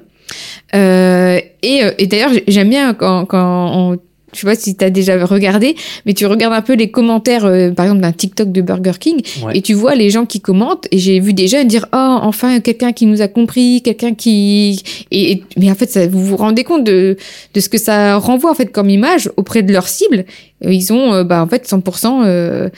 euh, 0.75 1.39
et, 1.63 1.83
euh, 1.83 1.91
et 1.97 2.07
d'ailleurs 2.07 2.31
j'aime 2.47 2.69
bien 2.69 2.93
quand 2.93 3.25
quand 3.25 3.71
on 3.75 3.97
je 4.31 4.41
sais 4.41 4.45
pas 4.45 4.53
si 4.53 4.77
tu 4.77 4.85
as 4.85 4.91
déjà 4.91 5.25
regardé, 5.25 5.75
mais 6.05 6.13
tu 6.13 6.27
regardes 6.27 6.53
un 6.53 6.61
peu 6.61 6.73
les 6.75 6.91
commentaires, 6.91 7.45
euh, 7.45 7.71
par 7.71 7.85
exemple 7.85 8.01
d'un 8.01 8.11
TikTok 8.11 8.51
de 8.51 8.61
Burger 8.61 8.91
King, 8.99 9.21
Ouais. 9.43 9.57
et 9.57 9.61
tu 9.63 9.73
vois 9.73 9.95
les 9.95 10.11
gens 10.11 10.27
qui 10.27 10.39
commentent, 10.39 10.85
et 10.91 10.99
j'ai 10.99 11.19
vu 11.19 11.33
des 11.33 11.47
jeunes 11.47 11.67
dire 11.67 11.87
oh 11.93 12.19
enfin 12.21 12.59
quelqu'un 12.59 12.91
qui 12.91 13.07
nous 13.07 13.23
a 13.23 13.27
compris, 13.27 13.81
quelqu'un 13.81 14.13
qui 14.13 14.83
et, 15.09 15.31
et- 15.31 15.43
mais 15.57 15.71
en 15.71 15.73
fait 15.73 15.89
ça, 15.89 16.05
vous 16.05 16.23
vous 16.23 16.37
rendez 16.37 16.63
compte 16.63 16.83
de 16.83 17.17
de 17.55 17.59
ce 17.59 17.69
que 17.69 17.79
ça 17.79 18.17
renvoie 18.17 18.51
en 18.51 18.53
fait 18.53 18.67
comme 18.71 18.91
image 18.91 19.31
auprès 19.35 19.63
de 19.63 19.73
leur 19.73 19.87
cible. 19.87 20.25
Euh, 20.63 20.71
Ils 20.71 20.93
ont 20.93 21.11
euh, 21.11 21.23
bah 21.23 21.41
en 21.41 21.47
fait 21.47 21.67
100% 21.67 22.21
euh, 22.23 22.69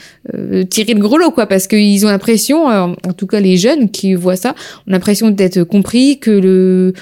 tiré 0.70 0.94
le 0.94 1.00
gros 1.00 1.18
lot 1.18 1.32
quoi 1.32 1.44
parce 1.44 1.66
qu'ils 1.66 2.06
ont 2.06 2.08
l'impression, 2.08 2.64
en 2.68 3.12
tout 3.14 3.26
cas 3.26 3.40
les 3.40 3.58
jeunes 3.58 3.90
qui 3.90 4.14
voient 4.14 4.36
ça, 4.36 4.52
ont 4.86 4.90
l'impression 4.90 5.28
d'être 5.28 5.64
compris 5.64 6.18
que 6.18 6.30
le 6.30 6.94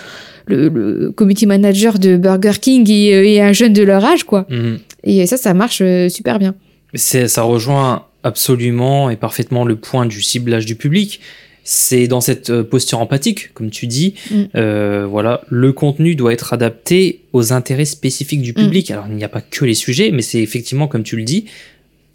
le, 0.47 0.69
le 0.69 1.11
community 1.13 1.47
manager 1.47 1.99
de 1.99 2.17
Burger 2.17 2.53
King 2.61 2.89
euh, 2.91 3.25
est 3.25 3.41
un 3.41 3.53
jeune 3.53 3.73
de 3.73 3.83
leur 3.83 4.05
âge 4.05 4.25
quoi. 4.25 4.47
Mhm. 4.51 4.79
Et 5.05 5.27
ça 5.27 5.37
ça 5.37 5.55
marche 5.55 5.81
euh, 5.83 6.09
super 6.09 6.39
bien. 6.39 6.55
Ça 6.95 7.43
rejoint 7.43 8.07
absolument 8.23 9.11
et 9.11 9.17
parfaitement 9.17 9.65
le 9.65 9.77
point 9.77 10.07
du 10.07 10.21
ciblage 10.23 10.67
du 10.67 10.75
public. 10.77 11.21
C'est 11.63 12.09
dans 12.09 12.21
cette 12.21 12.51
euh, 12.51 12.65
posture 12.65 12.99
empathique, 13.01 13.53
comme 13.55 13.71
tu 13.71 13.87
dis, 13.87 14.15
Mm. 14.31 14.35
euh, 14.57 15.07
voilà, 15.09 15.43
le 15.49 15.73
contenu 15.73 16.15
doit 16.17 16.33
être 16.33 16.53
adapté 16.53 17.21
aux 17.33 17.53
intérêts 17.53 17.85
spécifiques 17.85 18.43
du 18.43 18.55
public. 18.55 18.91
Alors 18.91 19.05
il 19.09 19.15
n'y 19.15 19.25
a 19.25 19.29
pas 19.29 19.43
que 19.43 19.65
les 19.65 19.75
sujets, 19.75 20.11
mais 20.11 20.23
c'est 20.23 20.41
effectivement, 20.41 20.89
comme 20.89 21.03
tu 21.03 21.17
le 21.17 21.23
dis, 21.23 21.45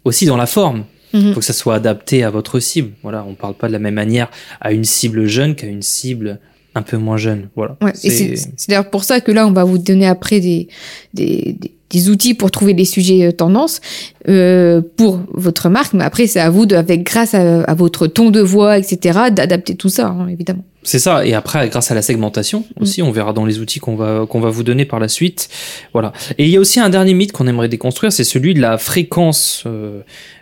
aussi 0.04 0.26
dans 0.26 0.36
la 0.36 0.46
forme. 0.46 0.84
Il 1.14 1.20
Mhm. 1.20 1.32
faut 1.32 1.40
que 1.40 1.46
ça 1.46 1.52
soit 1.52 1.76
adapté 1.76 2.24
à 2.24 2.30
votre 2.30 2.58
cible. 2.60 2.90
Voilà, 3.02 3.24
on 3.26 3.34
parle 3.34 3.54
pas 3.54 3.68
de 3.68 3.72
la 3.72 3.78
même 3.78 3.94
manière 3.94 4.28
à 4.60 4.72
une 4.72 4.84
cible 4.84 5.26
jeune 5.26 5.54
qu'à 5.54 5.68
une 5.68 5.80
cible 5.82 6.38
un 6.76 6.82
peu 6.82 6.96
moins 6.98 7.16
jeunes. 7.16 7.48
Voilà. 7.56 7.76
Ouais, 7.82 7.92
et 8.04 8.10
C'est- 8.10 8.68
d'ailleurs 8.68 8.90
pour 8.90 9.02
ça 9.04 9.20
que 9.20 9.32
là, 9.32 9.46
on 9.46 9.52
va 9.52 9.64
vous 9.64 9.78
donner 9.78 10.06
après 10.06 10.38
des, 10.40 10.68
des, 11.14 11.56
des- 11.60 11.72
des 11.88 12.10
outils 12.10 12.34
pour 12.34 12.50
trouver 12.50 12.72
les 12.74 12.84
sujets 12.84 13.26
euh, 13.26 13.30
tendances 13.32 13.80
euh, 14.28 14.82
pour 14.96 15.20
votre 15.32 15.68
marque. 15.68 15.94
Mais 15.94 16.02
après, 16.04 16.26
c'est 16.26 16.40
à 16.40 16.50
vous, 16.50 16.66
de, 16.66 16.74
avec 16.74 17.04
grâce 17.04 17.32
à, 17.34 17.62
à 17.62 17.74
votre 17.74 18.08
ton 18.08 18.30
de 18.30 18.40
voix, 18.40 18.76
etc., 18.76 19.18
d'adapter 19.32 19.76
tout 19.76 19.88
ça, 19.88 20.08
hein, 20.08 20.26
évidemment. 20.28 20.64
C'est 20.82 20.98
ça. 20.98 21.24
Et 21.24 21.32
après, 21.32 21.68
grâce 21.68 21.90
à 21.92 21.94
la 21.94 22.02
segmentation 22.02 22.64
Mm. 22.78 22.82
aussi, 22.82 23.02
on 23.02 23.12
verra 23.12 23.32
dans 23.32 23.46
les 23.46 23.60
outils 23.60 23.78
qu'on 23.78 23.94
va 23.96 24.26
qu'on 24.28 24.40
va 24.40 24.50
vous 24.50 24.64
donner 24.64 24.84
par 24.84 24.98
la 25.00 25.08
suite. 25.08 25.48
Voilà. 25.92 26.12
Et 26.38 26.44
il 26.44 26.50
y 26.50 26.56
a 26.56 26.60
aussi 26.60 26.80
un 26.80 26.90
dernier 26.90 27.14
mythe 27.14 27.32
qu'on 27.32 27.46
aimerait 27.46 27.68
déconstruire, 27.68 28.12
c'est 28.12 28.24
celui 28.24 28.52
de 28.54 28.60
la 28.60 28.78
fréquence. 28.78 29.62
Euh, 29.66 30.00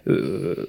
euh, 0.09 0.67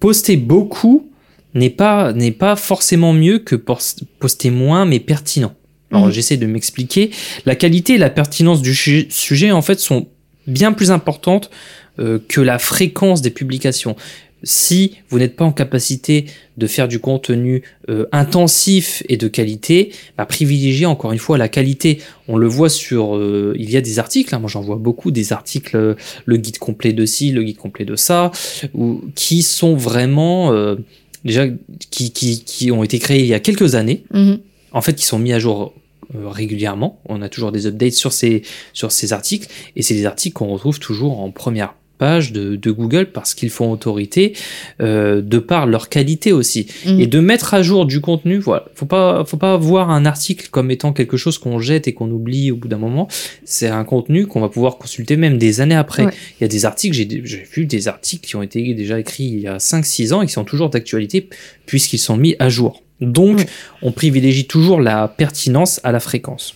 poster 0.00 0.36
beaucoup 0.36 1.08
n'est 1.56 1.70
pas 1.70 2.12
n'est 2.12 2.30
pas 2.30 2.54
forcément 2.54 3.12
mieux 3.12 3.40
que 3.40 3.56
pos- 3.56 3.96
poster 4.20 4.50
moins, 4.50 4.84
mais 4.84 5.00
pertinent. 5.00 5.54
Alors 5.90 6.06
Mhm. 6.06 6.12
j'essaie 6.12 6.36
de 6.36 6.46
m'expliquer. 6.46 7.10
La 7.46 7.56
qualité 7.56 7.94
et 7.94 7.98
la 7.98 8.10
pertinence 8.10 8.62
du 8.62 8.74
sujet 8.74 9.50
en 9.50 9.62
fait 9.62 9.80
sont 9.80 10.06
bien 10.46 10.72
plus 10.72 10.90
importantes 10.92 11.50
euh, 11.98 12.18
que 12.28 12.40
la 12.40 12.58
fréquence 12.58 13.22
des 13.22 13.30
publications. 13.30 13.96
Si 14.42 14.96
vous 15.08 15.18
n'êtes 15.18 15.34
pas 15.34 15.46
en 15.46 15.50
capacité 15.52 16.26
de 16.58 16.66
faire 16.66 16.88
du 16.88 16.98
contenu 16.98 17.62
euh, 17.88 18.04
intensif 18.12 19.02
et 19.08 19.16
de 19.16 19.28
qualité, 19.28 19.92
bah, 20.18 20.26
privilégiez 20.26 20.84
encore 20.86 21.12
une 21.12 21.18
fois 21.18 21.38
la 21.38 21.48
qualité. 21.48 22.00
On 22.28 22.36
le 22.36 22.46
voit 22.46 22.68
sur, 22.68 23.16
euh, 23.16 23.54
il 23.58 23.70
y 23.70 23.76
a 23.78 23.80
des 23.80 23.98
articles, 23.98 24.34
hein, 24.34 24.38
moi 24.38 24.50
j'en 24.50 24.60
vois 24.60 24.76
beaucoup, 24.76 25.10
des 25.10 25.32
articles, 25.32 25.76
euh, 25.76 25.94
le 26.26 26.36
guide 26.36 26.58
complet 26.58 26.92
de 26.92 27.06
ci, 27.06 27.30
le 27.32 27.42
guide 27.42 27.56
complet 27.56 27.86
de 27.86 27.96
ça, 27.96 28.30
ou, 28.74 29.00
qui 29.14 29.42
sont 29.42 29.74
vraiment 29.74 30.52
euh, 30.52 30.76
déjà 31.26 31.46
qui, 31.90 32.12
qui, 32.12 32.42
qui 32.44 32.70
ont 32.72 32.82
été 32.82 32.98
créés 32.98 33.20
il 33.20 33.26
y 33.26 33.34
a 33.34 33.40
quelques 33.40 33.74
années, 33.74 34.04
Mhm. 34.12 34.38
en 34.72 34.80
fait, 34.80 34.94
qui 34.94 35.04
sont 35.04 35.18
mis 35.18 35.32
à 35.32 35.38
jour 35.38 35.74
euh, 36.14 36.28
régulièrement. 36.28 37.00
On 37.08 37.20
a 37.22 37.28
toujours 37.28 37.50
des 37.52 37.66
updates 37.66 37.92
sur 37.94 38.12
ces, 38.12 38.42
sur 38.72 38.92
ces 38.92 39.12
articles, 39.12 39.48
et 39.74 39.82
c'est 39.82 39.94
des 39.94 40.06
articles 40.06 40.34
qu'on 40.34 40.48
retrouve 40.48 40.78
toujours 40.78 41.20
en 41.20 41.30
première 41.30 41.74
page 41.98 42.32
de, 42.32 42.56
de 42.56 42.70
Google 42.70 43.06
parce 43.12 43.34
qu'ils 43.34 43.50
font 43.50 43.70
autorité 43.70 44.34
euh, 44.80 45.20
de 45.22 45.38
par 45.38 45.66
leur 45.66 45.88
qualité 45.88 46.32
aussi 46.32 46.66
Mhm. 46.86 47.00
et 47.00 47.06
de 47.06 47.20
mettre 47.20 47.54
à 47.54 47.62
jour 47.62 47.86
du 47.86 48.00
contenu 48.00 48.38
voilà 48.38 48.64
faut 48.74 48.86
pas 48.86 49.24
faut 49.24 49.36
pas 49.36 49.56
voir 49.56 49.90
un 49.90 50.04
article 50.06 50.48
comme 50.50 50.70
étant 50.70 50.92
quelque 50.92 51.16
chose 51.16 51.38
qu'on 51.38 51.58
jette 51.58 51.88
et 51.88 51.92
qu'on 51.94 52.10
oublie 52.10 52.50
au 52.50 52.56
bout 52.56 52.68
d'un 52.68 52.78
moment 52.78 53.08
c'est 53.44 53.68
un 53.68 53.84
contenu 53.84 54.26
qu'on 54.26 54.40
va 54.40 54.48
pouvoir 54.48 54.76
consulter 54.78 55.16
même 55.16 55.38
des 55.38 55.60
années 55.60 55.74
après 55.74 56.04
Ouais. 56.06 56.12
il 56.38 56.42
y 56.42 56.44
a 56.44 56.48
des 56.48 56.64
articles 56.64 56.94
j'ai 56.94 57.08
j'ai 57.24 57.44
vu 57.50 57.64
des 57.66 57.88
articles 57.88 58.26
qui 58.26 58.36
ont 58.36 58.42
été 58.42 58.74
déjà 58.74 58.98
écrits 59.00 59.24
il 59.24 59.40
y 59.40 59.48
a 59.48 59.58
5 59.58 59.84
6 59.86 60.12
ans 60.12 60.22
et 60.22 60.26
qui 60.26 60.32
sont 60.32 60.44
toujours 60.44 60.70
d'actualité 60.70 61.28
puisqu'ils 61.66 61.98
sont 61.98 62.16
mis 62.16 62.36
à 62.38 62.48
jour 62.48 62.82
donc 63.00 63.38
Ouais. 63.38 63.46
on 63.82 63.92
privilégie 63.92 64.46
toujours 64.46 64.80
la 64.80 65.08
pertinence 65.08 65.80
à 65.84 65.92
la 65.92 66.00
fréquence 66.00 66.54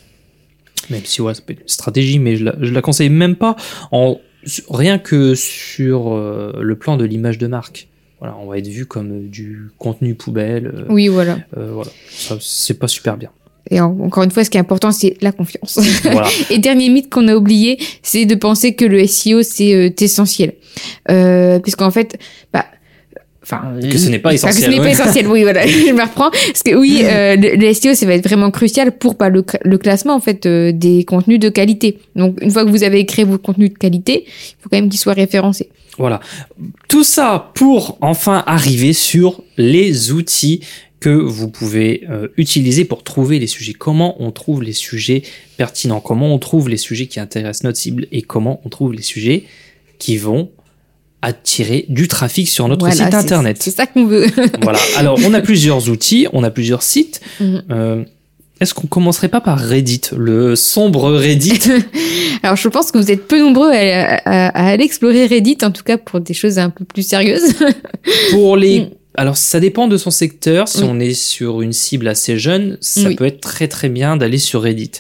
même 0.88 1.02
si 1.04 1.20
ouais, 1.22 1.34
ça 1.34 1.42
peut 1.42 1.52
être 1.52 1.60
une 1.60 1.68
stratégie 1.68 2.18
mais 2.18 2.36
je 2.36 2.44
la, 2.44 2.54
je 2.60 2.72
la 2.72 2.82
conseille 2.82 3.10
même 3.10 3.36
pas 3.36 3.56
en 3.92 4.18
rien 4.68 4.98
que 4.98 5.34
sur 5.34 6.12
euh, 6.12 6.52
le 6.60 6.76
plan 6.76 6.96
de 6.96 7.04
l'image 7.04 7.38
de 7.38 7.46
marque 7.46 7.88
voilà 8.20 8.36
on 8.40 8.46
va 8.46 8.58
être 8.58 8.68
vu 8.68 8.86
comme 8.86 9.12
euh, 9.12 9.28
du 9.28 9.68
contenu 9.78 10.14
poubelle 10.14 10.66
euh, 10.74 10.84
Oui, 10.88 11.08
voilà. 11.08 11.38
euh, 11.56 11.70
voilà, 11.72 11.90
c'est 12.40 12.78
pas 12.78 12.88
super 12.88 13.16
bien. 13.16 13.30
Et 13.70 13.80
en- 13.80 13.98
encore 14.00 14.22
une 14.24 14.30
fois, 14.30 14.42
ce 14.42 14.50
qui 14.50 14.56
est 14.56 14.60
important, 14.60 14.90
c'est 14.90 15.16
la 15.20 15.32
confiance. 15.32 15.78
Voilà. 16.02 16.28
Et 16.50 16.58
dernier 16.58 16.88
mythe 16.88 17.08
qu'on 17.10 17.28
a 17.28 17.36
oublié, 17.36 17.78
c'est 18.02 18.24
de 18.24 18.34
penser 18.34 18.74
que 18.74 18.84
le 18.86 19.06
SEO, 19.06 19.42
c'est 19.42 19.74
euh, 19.74 19.90
essentiel. 20.00 20.54
Euh, 21.10 21.60
puisqu'en 21.60 21.90
fait, 21.90 22.18
bah, 22.52 22.64
enfin, 23.50 23.80
Que 23.80 23.98
ce 23.98 24.08
n'est 24.08 24.18
pas 24.18 24.32
enfin, 24.32 24.48
que 24.48 24.52
essentiel, 24.52 24.72
ce 24.72 24.76
n'est 24.76 24.82
pas 24.82 24.90
essentiel, 24.90 25.26
oui, 25.26 25.42
voilà, 25.42 25.66
je 25.66 25.92
me 25.92 26.02
reprends. 26.02 26.30
Parce 26.30 26.62
que 26.64 26.74
oui, 26.74 27.02
euh, 27.04 27.36
le, 27.36 27.56
le 27.56 27.74
SEO, 27.74 27.94
ça 27.94 28.06
va 28.06 28.14
être 28.14 28.26
vraiment 28.26 28.50
crucial 28.50 28.92
pour 28.92 29.14
bah, 29.14 29.28
le 29.28 29.78
classement, 29.78 30.14
en 30.14 30.20
fait, 30.20 30.46
euh, 30.46 30.72
des 30.72 31.04
contenus 31.04 31.40
de 31.40 31.48
qualité. 31.48 31.98
Donc, 32.16 32.38
une 32.40 32.50
fois 32.50 32.64
que 32.64 32.70
vous 32.70 32.84
avez 32.84 33.04
créé 33.06 33.24
vos 33.24 33.38
contenus 33.38 33.72
de 33.72 33.78
qualité, 33.78 34.24
il 34.26 34.62
faut 34.62 34.68
quand 34.68 34.76
même 34.76 34.88
qu'ils 34.88 35.00
soient 35.00 35.14
référencés. 35.14 35.68
Voilà. 35.98 36.20
Tout 36.88 37.04
ça 37.04 37.50
pour 37.54 37.98
enfin 38.00 38.42
arriver 38.46 38.92
sur 38.92 39.42
les 39.58 40.12
outils 40.12 40.60
que 41.00 41.08
vous 41.10 41.48
pouvez 41.48 42.04
euh, 42.10 42.28
utiliser 42.36 42.84
pour 42.84 43.02
trouver 43.02 43.38
les 43.38 43.46
sujets. 43.46 43.72
Comment 43.72 44.16
on 44.22 44.30
trouve 44.30 44.62
les 44.62 44.74
sujets 44.74 45.22
pertinents? 45.56 46.00
Comment 46.00 46.32
on 46.32 46.38
trouve 46.38 46.68
les 46.68 46.76
sujets 46.76 47.06
qui 47.06 47.20
intéressent 47.20 47.64
notre 47.64 47.78
cible? 47.78 48.06
Et 48.12 48.22
comment 48.22 48.60
on 48.64 48.68
trouve 48.68 48.92
les 48.92 49.02
sujets 49.02 49.44
qui 49.98 50.18
vont 50.18 50.50
attirer 51.22 51.84
du 51.88 52.08
trafic 52.08 52.48
sur 52.48 52.66
notre 52.68 52.86
Voilà, 52.86 53.04
site 53.06 53.14
internet 53.14 53.58
C'est 53.60 53.70
ça 53.70 53.86
qu'on 53.86 54.06
veut. 54.06 54.26
Voilà. 54.62 54.78
Alors, 54.96 55.18
on 55.24 55.34
a 55.34 55.40
plusieurs 55.40 55.88
outils, 55.90 56.26
on 56.32 56.42
a 56.44 56.50
plusieurs 56.50 56.82
sites. 56.82 57.20
Mhm. 57.40 57.62
Euh, 57.70 58.04
Est-ce 58.60 58.72
qu'on 58.74 58.86
commencerait 58.86 59.28
pas 59.28 59.40
par 59.40 59.58
Reddit, 59.58 60.00
le 60.16 60.56
sombre 60.56 61.10
Reddit? 61.12 61.60
Alors, 62.42 62.56
je 62.56 62.68
pense 62.68 62.90
que 62.90 62.98
vous 62.98 63.10
êtes 63.10 63.26
peu 63.28 63.38
nombreux 63.40 63.70
à, 63.70 64.14
à- 64.24 64.48
à 64.48 64.66
aller 64.70 64.84
explorer 64.84 65.26
Reddit, 65.26 65.58
en 65.62 65.70
tout 65.70 65.82
cas 65.82 65.98
pour 65.98 66.20
des 66.20 66.34
choses 66.34 66.58
un 66.58 66.70
peu 66.70 66.84
plus 66.84 67.06
sérieuses. 67.06 67.54
Pour 68.30 68.56
les. 68.56 68.80
Mm. 68.80 68.90
Alors, 69.16 69.36
ça 69.36 69.60
dépend 69.60 69.88
de 69.88 69.96
son 69.98 70.10
secteur. 70.10 70.68
Si 70.68 70.78
Oui. 70.82 70.88
on 70.88 71.00
est 71.00 71.12
sur 71.14 71.60
une 71.62 71.72
cible 71.72 72.06
assez 72.08 72.38
jeune, 72.38 72.78
ça 72.80 73.08
Oui. 73.08 73.16
peut 73.16 73.26
être 73.26 73.40
très 73.40 73.66
très 73.68 73.88
bien 73.88 74.16
d'aller 74.16 74.38
sur 74.38 74.62
Reddit. 74.62 74.92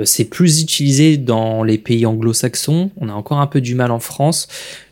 Euh, 0.00 0.04
C'est 0.06 0.24
plus 0.24 0.62
utilisé 0.62 1.16
dans 1.18 1.62
les 1.62 1.78
pays 1.78 2.06
anglo-saxons. 2.06 2.90
On 2.96 3.08
a 3.08 3.12
encore 3.12 3.38
un 3.38 3.46
peu 3.46 3.60
du 3.60 3.74
mal 3.74 3.90
en 3.92 4.00
France. 4.00 4.48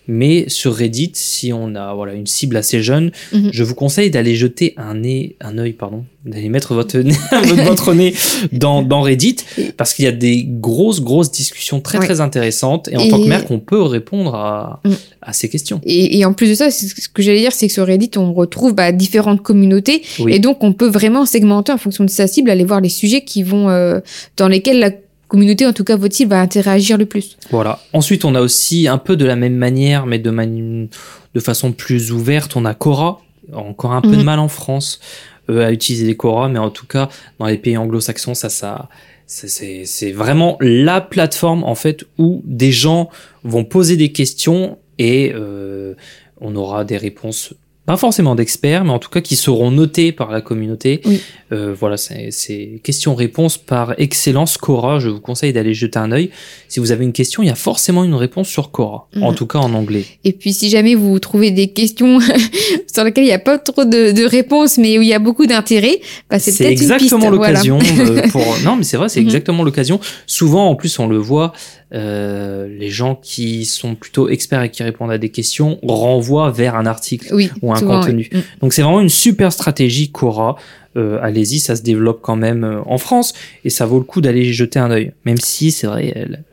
Mais 0.09 0.49
sur 0.49 0.75
Reddit, 0.75 1.13
si 1.15 1.53
on 1.53 1.75
a 1.75 1.93
voilà 1.95 2.15
une 2.15 2.27
cible 2.27 2.57
assez 2.57 2.83
jeune, 2.83 3.13
Mhm. 3.33 3.51
je 3.53 3.63
vous 3.63 3.75
conseille 3.75 4.11
d'aller 4.11 4.35
jeter 4.37 4.73
un 4.79 4.95
nez, 4.95 5.37
un 5.41 5.59
œil, 5.59 5.75
pardon, 5.75 6.05
d'aller 6.25 6.49
mettre 6.49 6.75
votre 6.75 6.99
nez, 6.99 7.13
votre 7.67 7.93
nez 7.95 8.15
dans, 8.53 8.81
dans 8.83 9.03
Reddit, 9.03 9.37
parce 9.77 9.93
qu'il 9.93 10.07
y 10.07 10.09
a 10.09 10.13
des 10.13 10.45
grosses 10.49 11.03
grosses 11.03 11.31
discussions 11.31 11.81
très 11.81 11.99
Ouais. 11.99 12.07
très 12.07 12.21
intéressantes. 12.23 12.89
Et 12.89 12.97
en 12.97 13.01
Et- 13.05 13.09
tant 13.09 13.21
que 13.21 13.29
maire, 13.29 13.45
on 13.51 13.59
peut 13.61 13.83
répondre 13.83 14.35
à, 14.35 14.81
Mm. 14.85 14.91
à 15.23 15.33
ces 15.35 15.49
questions. 15.51 15.81
Et, 15.85 16.19
et 16.19 16.25
en 16.25 16.33
plus 16.33 16.49
de 16.49 16.55
ça, 16.55 16.71
ce 16.71 17.09
que 17.09 17.23
j'allais 17.23 17.41
dire, 17.41 17.53
c'est 17.53 17.67
que 17.67 17.73
sur 17.73 17.87
Reddit, 17.87 18.13
on 18.17 18.33
retrouve 18.33 18.75
bah, 18.75 18.93
différentes 18.93 19.43
communautés. 19.43 20.03
Oui. 20.21 20.33
Et 20.33 20.39
donc, 20.39 20.65
on 20.65 20.73
peut 20.73 20.89
vraiment 20.89 21.27
segmenter 21.27 21.73
en 21.73 21.79
fonction 21.79 22.05
de 22.05 22.11
sa 22.11 22.27
cible, 22.27 22.49
aller 22.51 22.65
voir 22.65 22.81
les 22.81 22.89
sujets 22.89 23.21
qui 23.23 23.43
vont, 23.43 23.69
euh, 23.69 24.01
dans 24.39 24.49
lesquels 24.49 24.79
la 24.79 24.91
communauté, 25.29 25.67
en 25.67 25.73
tout 25.73 25.85
cas 25.85 25.97
votre 25.97 26.15
cible, 26.15 26.31
va 26.31 26.41
interagir 26.41 26.99
le 26.99 27.07
plus. 27.07 27.37
Voilà. 27.51 27.79
Ensuite, 27.93 28.25
on 28.25 28.35
a 28.35 28.41
aussi 28.41 28.89
un 28.89 28.99
peu 28.99 29.17
de 29.17 29.25
la 29.25 29.37
même 29.37 29.55
manière, 29.57 30.07
mais 30.07 30.19
de, 30.19 30.31
mani- 30.31 30.89
de 31.35 31.41
façon 31.41 31.73
plus 31.73 32.11
ouverte, 32.13 32.57
on 32.57 32.65
a 32.65 32.75
Quora. 32.75 33.21
Encore 33.55 33.93
un 33.93 34.03
peu 34.03 34.11
de 34.11 34.17
Mhm. 34.17 34.25
mal 34.25 34.39
en 34.41 34.49
France 34.49 35.01
euh, 35.49 35.67
à 35.67 35.73
utiliser 35.73 36.05
les 36.07 36.17
Quora, 36.17 36.49
mais 36.51 36.59
en 36.59 36.69
tout 36.71 36.87
cas, 36.87 37.09
dans 37.39 37.47
les 37.47 37.57
pays 37.57 37.77
anglo-saxons, 37.79 38.35
ça, 38.35 38.51
ça, 38.51 38.89
c'est 39.27 40.13
vraiment 40.13 40.57
la 40.61 41.01
plateforme 41.01 41.65
en 41.65 41.75
fait 41.75 42.05
où 42.19 42.43
des 42.45 42.73
gens 42.73 43.09
vont 43.45 43.65
poser 43.65 43.97
des 43.97 44.13
questions 44.13 44.79
et 44.99 45.33
euh, 45.35 45.95
on 46.41 46.57
aura 46.57 46.85
des 46.85 46.97
réponses 46.97 47.55
pas 47.89 47.97
forcément 47.97 48.35
d'experts, 48.35 48.85
mais 48.85 48.91
en 48.91 48.99
tout 48.99 49.09
cas 49.09 49.23
qui 49.23 49.35
seront 49.35 49.71
notées 49.71 50.13
par 50.13 50.31
la 50.31 50.43
communauté. 50.43 51.01
Oui. 51.07 51.23
Euh, 51.53 51.73
voilà, 51.73 51.97
c'est 51.97 52.81
questions-réponses 52.85 53.57
par 53.57 53.95
excellence 53.99 54.59
Quora. 54.59 54.99
Je 54.99 55.09
vous 55.09 55.21
conseille 55.21 55.55
d'aller 55.55 55.73
jeter 55.73 55.99
un 55.99 56.13
œil. 56.13 56.29
Si 56.69 56.81
vous 56.81 56.93
avez 56.93 57.05
une 57.05 57.15
question, 57.15 57.43
il 57.43 57.47
y 57.47 57.51
a 57.51 57.55
forcément 57.55 58.05
une 58.05 58.15
réponse 58.15 58.47
sur 58.47 58.71
Quora, 58.71 59.09
Mhm. 59.15 59.23
en 59.23 59.33
tout 59.33 59.47
cas 59.47 59.59
en 59.61 59.73
anglais. 59.73 60.05
Et 60.25 60.33
puis, 60.35 60.53
si 60.53 60.69
jamais 60.69 60.95
vous 60.95 61.19
trouvez 61.19 61.51
des 61.51 61.69
questions 61.69 62.19
sur 62.95 63.05
lesquelles 63.05 63.25
il 63.25 63.29
n'y 63.29 63.33
a 63.33 63.39
pas 63.39 63.57
trop 63.59 63.87
de, 63.87 64.13
de 64.13 64.25
réponses, 64.27 64.77
mais 64.77 64.99
où 64.99 65.03
il 65.03 65.09
y 65.09 65.15
a 65.15 65.19
beaucoup 65.19 65.47
d'intérêt, 65.47 66.01
bah, 66.29 66.39
c'est 66.39 66.53
peut-être 66.59 66.73
une 66.73 66.77
piste. 66.79 66.83
exactement 66.93 67.31
l'occasion 67.31 67.79
de- 67.79 68.29
pour. 68.33 68.45
Non, 68.65 68.77
mais 68.77 68.85
c'est 68.85 68.99
vrai, 68.99 69.09
c'est 69.09 69.21
Mhm. 69.21 69.27
exactement 69.29 69.65
l'occasion. 69.65 69.99
Souvent, 70.27 70.69
en 70.69 70.75
plus, 70.77 70.99
on 70.99 71.07
le 71.07 71.17
voit, 71.17 71.55
euh, 71.95 72.69
les 72.69 72.91
gens 72.91 73.15
qui 73.15 73.65
sont 73.65 73.95
plutôt 73.95 74.29
experts 74.29 74.63
et 74.63 74.71
qui 74.71 74.83
répondent 74.83 75.11
à 75.11 75.19
des 75.19 75.31
questions 75.31 75.79
renvoient 75.83 76.51
vers 76.51 76.75
un 76.75 76.85
article. 76.87 77.29
Oui, 77.35 77.51
ou 77.63 77.73
un 77.73 77.77
souvent, 77.77 78.01
contenu. 78.01 78.29
oui. 78.33 78.39
Mm. 78.39 78.43
Donc 78.61 78.73
c'est 78.75 78.83
vraiment 78.83 79.01
une 79.01 79.09
super 79.09 79.53
stratégie 79.53 80.11
Quora. 80.11 80.57
Euh, 80.97 81.19
Allez-y, 81.23 81.61
ça 81.61 81.77
se 81.77 81.83
développe 81.83 82.21
quand 82.23 82.37
même 82.37 82.65
euh, 82.65 82.81
en 82.87 82.99
France 82.99 83.33
et 83.65 83.71
ça 83.71 83.87
vaut 83.87 83.99
le 83.99 84.05
coup 84.05 84.21
d'aller 84.21 84.49
y 84.49 84.53
jeter 84.53 84.79
un 84.79 84.91
œil. 84.91 85.13
Même 85.25 85.39
si 85.39 85.71
c'est 85.71 85.87
vrai, 85.87 86.13
elle- 86.15 86.45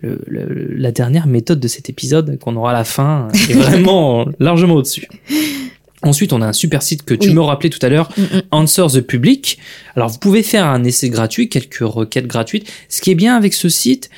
le- 0.00 0.20
le- 0.26 0.74
la 0.76 0.90
dernière 0.90 1.28
méthode 1.28 1.60
de 1.60 1.68
cet 1.68 1.88
épisode 1.88 2.36
qu'on 2.40 2.56
aura 2.56 2.70
à 2.70 2.74
la 2.74 2.84
fin 2.84 3.28
est 3.50 3.52
vraiment 3.54 4.26
largement 4.40 4.74
au-dessus. 4.74 5.06
Ensuite, 6.04 6.32
on 6.32 6.42
a 6.42 6.46
un 6.48 6.52
super 6.52 6.82
site 6.82 7.04
que 7.04 7.14
tu 7.14 7.28
Oui. 7.28 7.34
me 7.34 7.40
rappelais 7.40 7.70
tout 7.70 7.78
à 7.82 7.88
l'heure, 7.88 8.08
Mm, 8.16 8.22
mm. 8.22 8.42
Answer 8.50 8.86
the 8.92 9.00
Public. 9.00 9.58
Alors, 9.94 10.08
vous 10.08 10.18
pouvez 10.18 10.42
faire 10.42 10.66
un 10.66 10.82
essai 10.82 11.08
gratuit, 11.10 11.48
quelques 11.48 11.78
requêtes 11.82 12.26
gratuites. 12.26 12.68
Ce 12.88 13.00
qui 13.00 13.12
est 13.12 13.14
bien 13.14 13.36
avec 13.36 13.54
ce 13.54 13.68
site, 13.68 14.10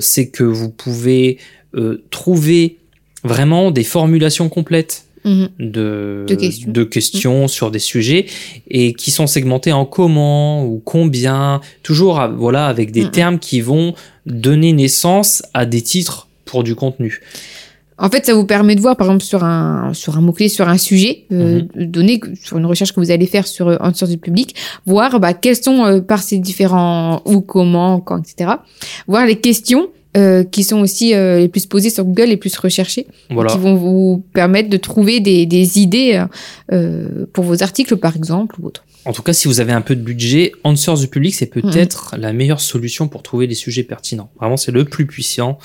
c'est 0.00 0.28
que 0.28 0.44
vous 0.44 0.70
pouvez 0.70 1.38
euh, 1.74 2.02
trouver 2.10 2.76
vraiment 3.24 3.70
des 3.70 3.84
formulations 3.84 4.48
complètes 4.48 5.04
Mhm. 5.24 5.50
de, 5.60 6.24
De 6.26 6.34
questions. 6.34 6.72
de 6.72 6.82
questions 6.82 7.46
sur 7.46 7.70
des 7.70 7.78
sujets 7.78 8.26
et 8.68 8.92
qui 8.92 9.12
sont 9.12 9.28
segmentés 9.28 9.70
en 9.70 9.84
comment 9.84 10.64
ou 10.66 10.82
combien, 10.84 11.60
toujours 11.84 12.20
voilà 12.36 12.66
avec 12.66 12.90
des 12.90 13.04
Mhm. 13.04 13.10
termes 13.12 13.38
qui 13.38 13.60
vont 13.60 13.94
donner 14.26 14.72
naissance 14.72 15.44
à 15.54 15.64
des 15.64 15.80
titres 15.80 16.26
pour 16.44 16.64
du 16.64 16.74
contenu. 16.74 17.20
En 18.02 18.10
fait, 18.10 18.26
ça 18.26 18.34
vous 18.34 18.44
permet 18.44 18.74
de 18.74 18.80
voir, 18.80 18.96
par 18.96 19.06
exemple, 19.06 19.22
sur 19.24 19.44
un, 19.44 19.94
sur 19.94 20.16
un 20.16 20.20
mot-clé, 20.20 20.48
sur 20.48 20.68
un 20.68 20.76
sujet 20.76 21.24
euh, 21.32 21.62
donné, 21.76 22.20
sur 22.42 22.58
une 22.58 22.66
recherche 22.66 22.92
que 22.92 22.98
vous 23.00 23.12
allez 23.12 23.26
faire 23.26 23.46
sur 23.46 23.68
euh, 23.68 23.76
en 23.80 23.94
sciences 23.94 24.10
du 24.10 24.18
public, 24.18 24.56
voir 24.84 25.20
bah, 25.20 25.34
quels 25.34 25.56
sont 25.56 25.84
euh, 25.86 26.00
par 26.00 26.20
ces 26.22 26.38
différents 26.38 27.22
ou 27.24 27.40
comment, 27.40 28.00
quand, 28.00 28.18
etc. 28.18 28.50
Voir 29.06 29.24
les 29.24 29.36
questions 29.36 29.88
euh, 30.16 30.42
qui 30.44 30.64
sont 30.64 30.80
aussi 30.80 31.14
euh, 31.14 31.38
les 31.38 31.48
plus 31.48 31.64
posées 31.64 31.90
sur 31.90 32.04
Google, 32.04 32.24
les 32.24 32.36
plus 32.36 32.54
recherchées, 32.58 33.06
Voilà. 33.30 33.52
qui 33.52 33.58
vont 33.58 33.76
vous 33.76 34.22
permettre 34.34 34.68
de 34.68 34.76
trouver 34.76 35.20
des, 35.20 35.46
des 35.46 35.78
idées 35.78 36.22
euh, 36.72 37.24
pour 37.32 37.44
vos 37.44 37.62
articles, 37.62 37.96
par 37.96 38.16
exemple, 38.16 38.56
ou 38.60 38.66
autre. 38.66 38.84
En 39.04 39.12
tout 39.12 39.22
cas, 39.22 39.32
si 39.32 39.48
vous 39.48 39.60
avez 39.60 39.72
un 39.72 39.80
peu 39.80 39.96
de 39.96 40.02
budget, 40.02 40.52
Answers 40.64 40.98
du 40.98 41.08
public, 41.08 41.34
c'est 41.34 41.46
peut-être 41.46 42.14
la 42.18 42.32
meilleure 42.32 42.60
solution 42.60 43.08
pour 43.08 43.22
trouver 43.22 43.46
les 43.46 43.54
sujets 43.54 43.82
pertinents. 43.84 44.30
Vraiment, 44.38 44.56
c'est 44.56 44.70
le 44.70 44.84
plus 44.84 45.06
puissant. 45.06 45.58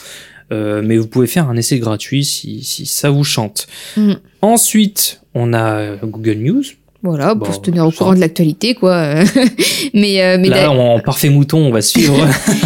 Euh, 0.51 0.81
mais 0.83 0.97
vous 0.97 1.07
pouvez 1.07 1.27
faire 1.27 1.49
un 1.49 1.55
essai 1.57 1.77
gratuit 1.79 2.23
si, 2.23 2.63
si 2.63 2.85
ça 2.85 3.09
vous 3.09 3.23
chante. 3.25 3.67
Mhm. 3.97 4.17
Ensuite, 4.41 5.21
on 5.33 5.53
a 5.53 5.73
euh, 5.79 5.97
Google 6.03 6.35
News. 6.37 6.63
Voilà, 7.03 7.35
Bon, 7.35 7.45
pour 7.45 7.53
se 7.53 7.59
tenir 7.59 7.85
au 7.85 7.91
courant 7.91 8.15
de 8.15 8.19
l'actualité, 8.19 8.73
quoi. 8.73 9.15
mais 9.93 10.23
euh, 10.23 10.37
mais, 10.39 10.49
Là, 10.49 10.71
en 10.71 10.99
parfait 10.99 11.29
mouton, 11.29 11.59
on 11.59 11.71
va 11.71 11.81
suivre. 11.91 12.15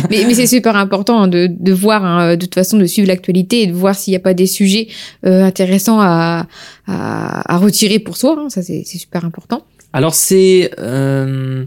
mais, 0.10 0.24
mais 0.26 0.34
c'est 0.34 0.48
super 0.48 0.76
important 0.78 1.22
hein, 1.24 1.28
de, 1.28 1.48
de 1.52 1.74
voir, 1.74 2.06
hein, 2.06 2.36
de 2.36 2.40
toute 2.40 2.56
façon, 2.56 2.78
de 2.78 2.86
suivre 2.86 3.08
l'actualité 3.10 3.64
et 3.64 3.68
de 3.68 3.74
voir 3.74 3.94
s'il 3.94 4.12
n'y 4.14 4.16
a 4.16 4.22
pas 4.22 4.34
des 4.34 4.48
sujets 4.48 4.88
euh, 5.26 5.44
intéressants 5.44 6.00
à, 6.00 6.48
à, 6.88 7.54
à 7.56 7.58
retirer 7.58 8.00
pour 8.00 8.16
soi. 8.16 8.38
hein. 8.40 8.50
ça, 8.50 8.62
c'est 8.64 8.84
c'est 8.86 8.98
super 8.98 9.26
important. 9.26 9.66
Alors 9.94 10.16
c'est 10.16 10.72
euh, 10.80 11.66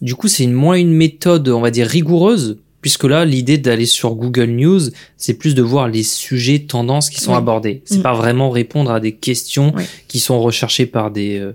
du 0.00 0.14
coup 0.14 0.26
c'est 0.28 0.44
une 0.44 0.54
moins 0.54 0.76
une 0.76 0.92
méthode 0.94 1.48
on 1.50 1.60
va 1.60 1.70
dire 1.70 1.86
rigoureuse 1.86 2.56
puisque 2.80 3.04
là 3.04 3.24
l'idée 3.24 3.58
d'aller 3.58 3.86
sur 3.86 4.14
Google 4.14 4.46
News 4.50 4.80
c'est 5.16 5.34
plus 5.34 5.54
de 5.54 5.62
voir 5.62 5.88
les 5.88 6.02
sujets 6.02 6.60
tendances 6.60 7.10
qui 7.10 7.20
sont 7.20 7.32
Oui. 7.32 7.38
abordés. 7.38 7.82
C'est 7.84 7.98
Mm. 7.98 8.02
pas 8.02 8.14
vraiment 8.14 8.50
répondre 8.50 8.90
à 8.90 9.00
des 9.00 9.12
questions 9.12 9.72
Oui. 9.76 9.84
qui 10.08 10.18
sont 10.18 10.40
recherchées 10.40 10.86
par 10.86 11.10
des 11.10 11.38
euh, 11.38 11.52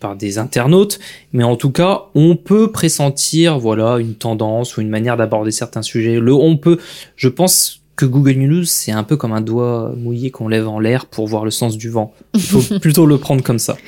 par 0.00 0.16
des 0.16 0.36
internautes, 0.36 0.98
mais 1.32 1.44
en 1.44 1.56
tout 1.56 1.70
cas, 1.70 2.02
on 2.14 2.36
peut 2.36 2.70
pressentir 2.70 3.58
voilà 3.58 3.96
une 3.98 4.14
tendance 4.14 4.76
ou 4.76 4.82
une 4.82 4.90
manière 4.90 5.16
d'aborder 5.16 5.50
certains 5.50 5.80
sujets. 5.80 6.20
Le 6.20 6.34
on 6.34 6.58
peut, 6.58 6.78
je 7.16 7.28
pense 7.28 7.80
que 7.96 8.04
Google 8.04 8.32
News 8.34 8.64
c'est 8.64 8.92
un 8.92 9.02
peu 9.04 9.16
comme 9.16 9.32
un 9.32 9.40
doigt 9.40 9.94
mouillé 9.96 10.30
qu'on 10.30 10.48
lève 10.48 10.68
en 10.68 10.78
l'air 10.78 11.06
pour 11.06 11.26
voir 11.26 11.44
le 11.46 11.50
sens 11.50 11.78
du 11.78 11.88
vent. 11.88 12.12
Il 12.34 12.40
faut 12.40 12.78
plutôt 12.80 13.06
le 13.06 13.16
prendre 13.16 13.42
comme 13.42 13.58
ça. 13.60 13.78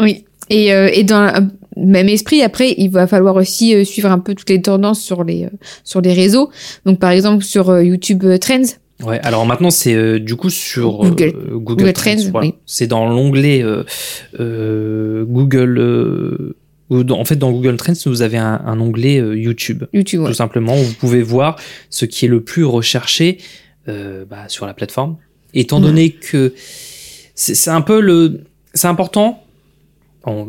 Oui. 0.00 0.24
Et, 0.50 0.74
euh, 0.74 0.90
et 0.92 1.02
dans 1.04 1.48
même 1.76 2.08
esprit, 2.08 2.42
après, 2.42 2.74
il 2.78 2.88
va 2.88 3.06
falloir 3.06 3.36
aussi 3.36 3.74
euh, 3.74 3.84
suivre 3.84 4.10
un 4.10 4.18
peu 4.18 4.34
toutes 4.34 4.50
les 4.50 4.60
tendances 4.62 5.00
sur 5.00 5.24
les, 5.24 5.44
euh, 5.44 5.50
sur 5.84 6.00
les 6.00 6.12
réseaux. 6.12 6.50
Donc, 6.86 6.98
par 6.98 7.10
exemple, 7.10 7.44
sur 7.44 7.70
euh, 7.70 7.82
YouTube 7.82 8.24
Trends. 8.40 8.62
Ouais, 9.04 9.18
alors 9.24 9.44
maintenant 9.44 9.70
c'est 9.72 9.92
euh, 9.92 10.20
du 10.20 10.36
coup 10.36 10.50
sur 10.50 10.98
Google- 10.98 11.24
euh, 11.34 11.58
Google, 11.58 11.82
Google 11.82 11.92
Trends. 11.94 12.14
Trends, 12.16 12.30
voilà. 12.30 12.46
oui. 12.46 12.54
C'est 12.64 12.86
dans 12.86 13.08
l'onglet 13.08 13.60
euh, 14.38 15.24
Google. 15.24 15.78
euh, 15.78 16.56
dans- 16.90 17.18
en 17.18 17.24
fait, 17.24 17.36
dans 17.36 17.50
Google 17.50 17.76
Trends, 17.76 17.94
vous 18.06 18.22
avez 18.22 18.38
un, 18.38 18.60
un 18.64 18.78
onglet 18.80 19.16
YouTube, 19.16 19.84
YouTube, 19.92 20.20
ouais. 20.20 20.28
tout 20.28 20.34
simplement, 20.34 20.74
où 20.78 20.82
vous 20.82 20.92
pouvez 20.94 21.22
voir 21.22 21.56
ce 21.90 22.04
qui 22.04 22.26
est 22.26 22.28
le 22.28 22.42
plus 22.44 22.64
recherché 22.64 23.38
euh, 23.88 24.24
bah, 24.28 24.44
sur 24.48 24.64
la 24.66 24.74
plateforme. 24.74 25.16
Étant 25.54 25.80
donné 25.80 26.10
que 26.10 26.52
c'est 27.34 27.54
c'est 27.54 27.70
un 27.70 27.80
peu 27.80 28.00
le, 28.00 28.42
c'est 28.74 28.86
important. 28.88 29.43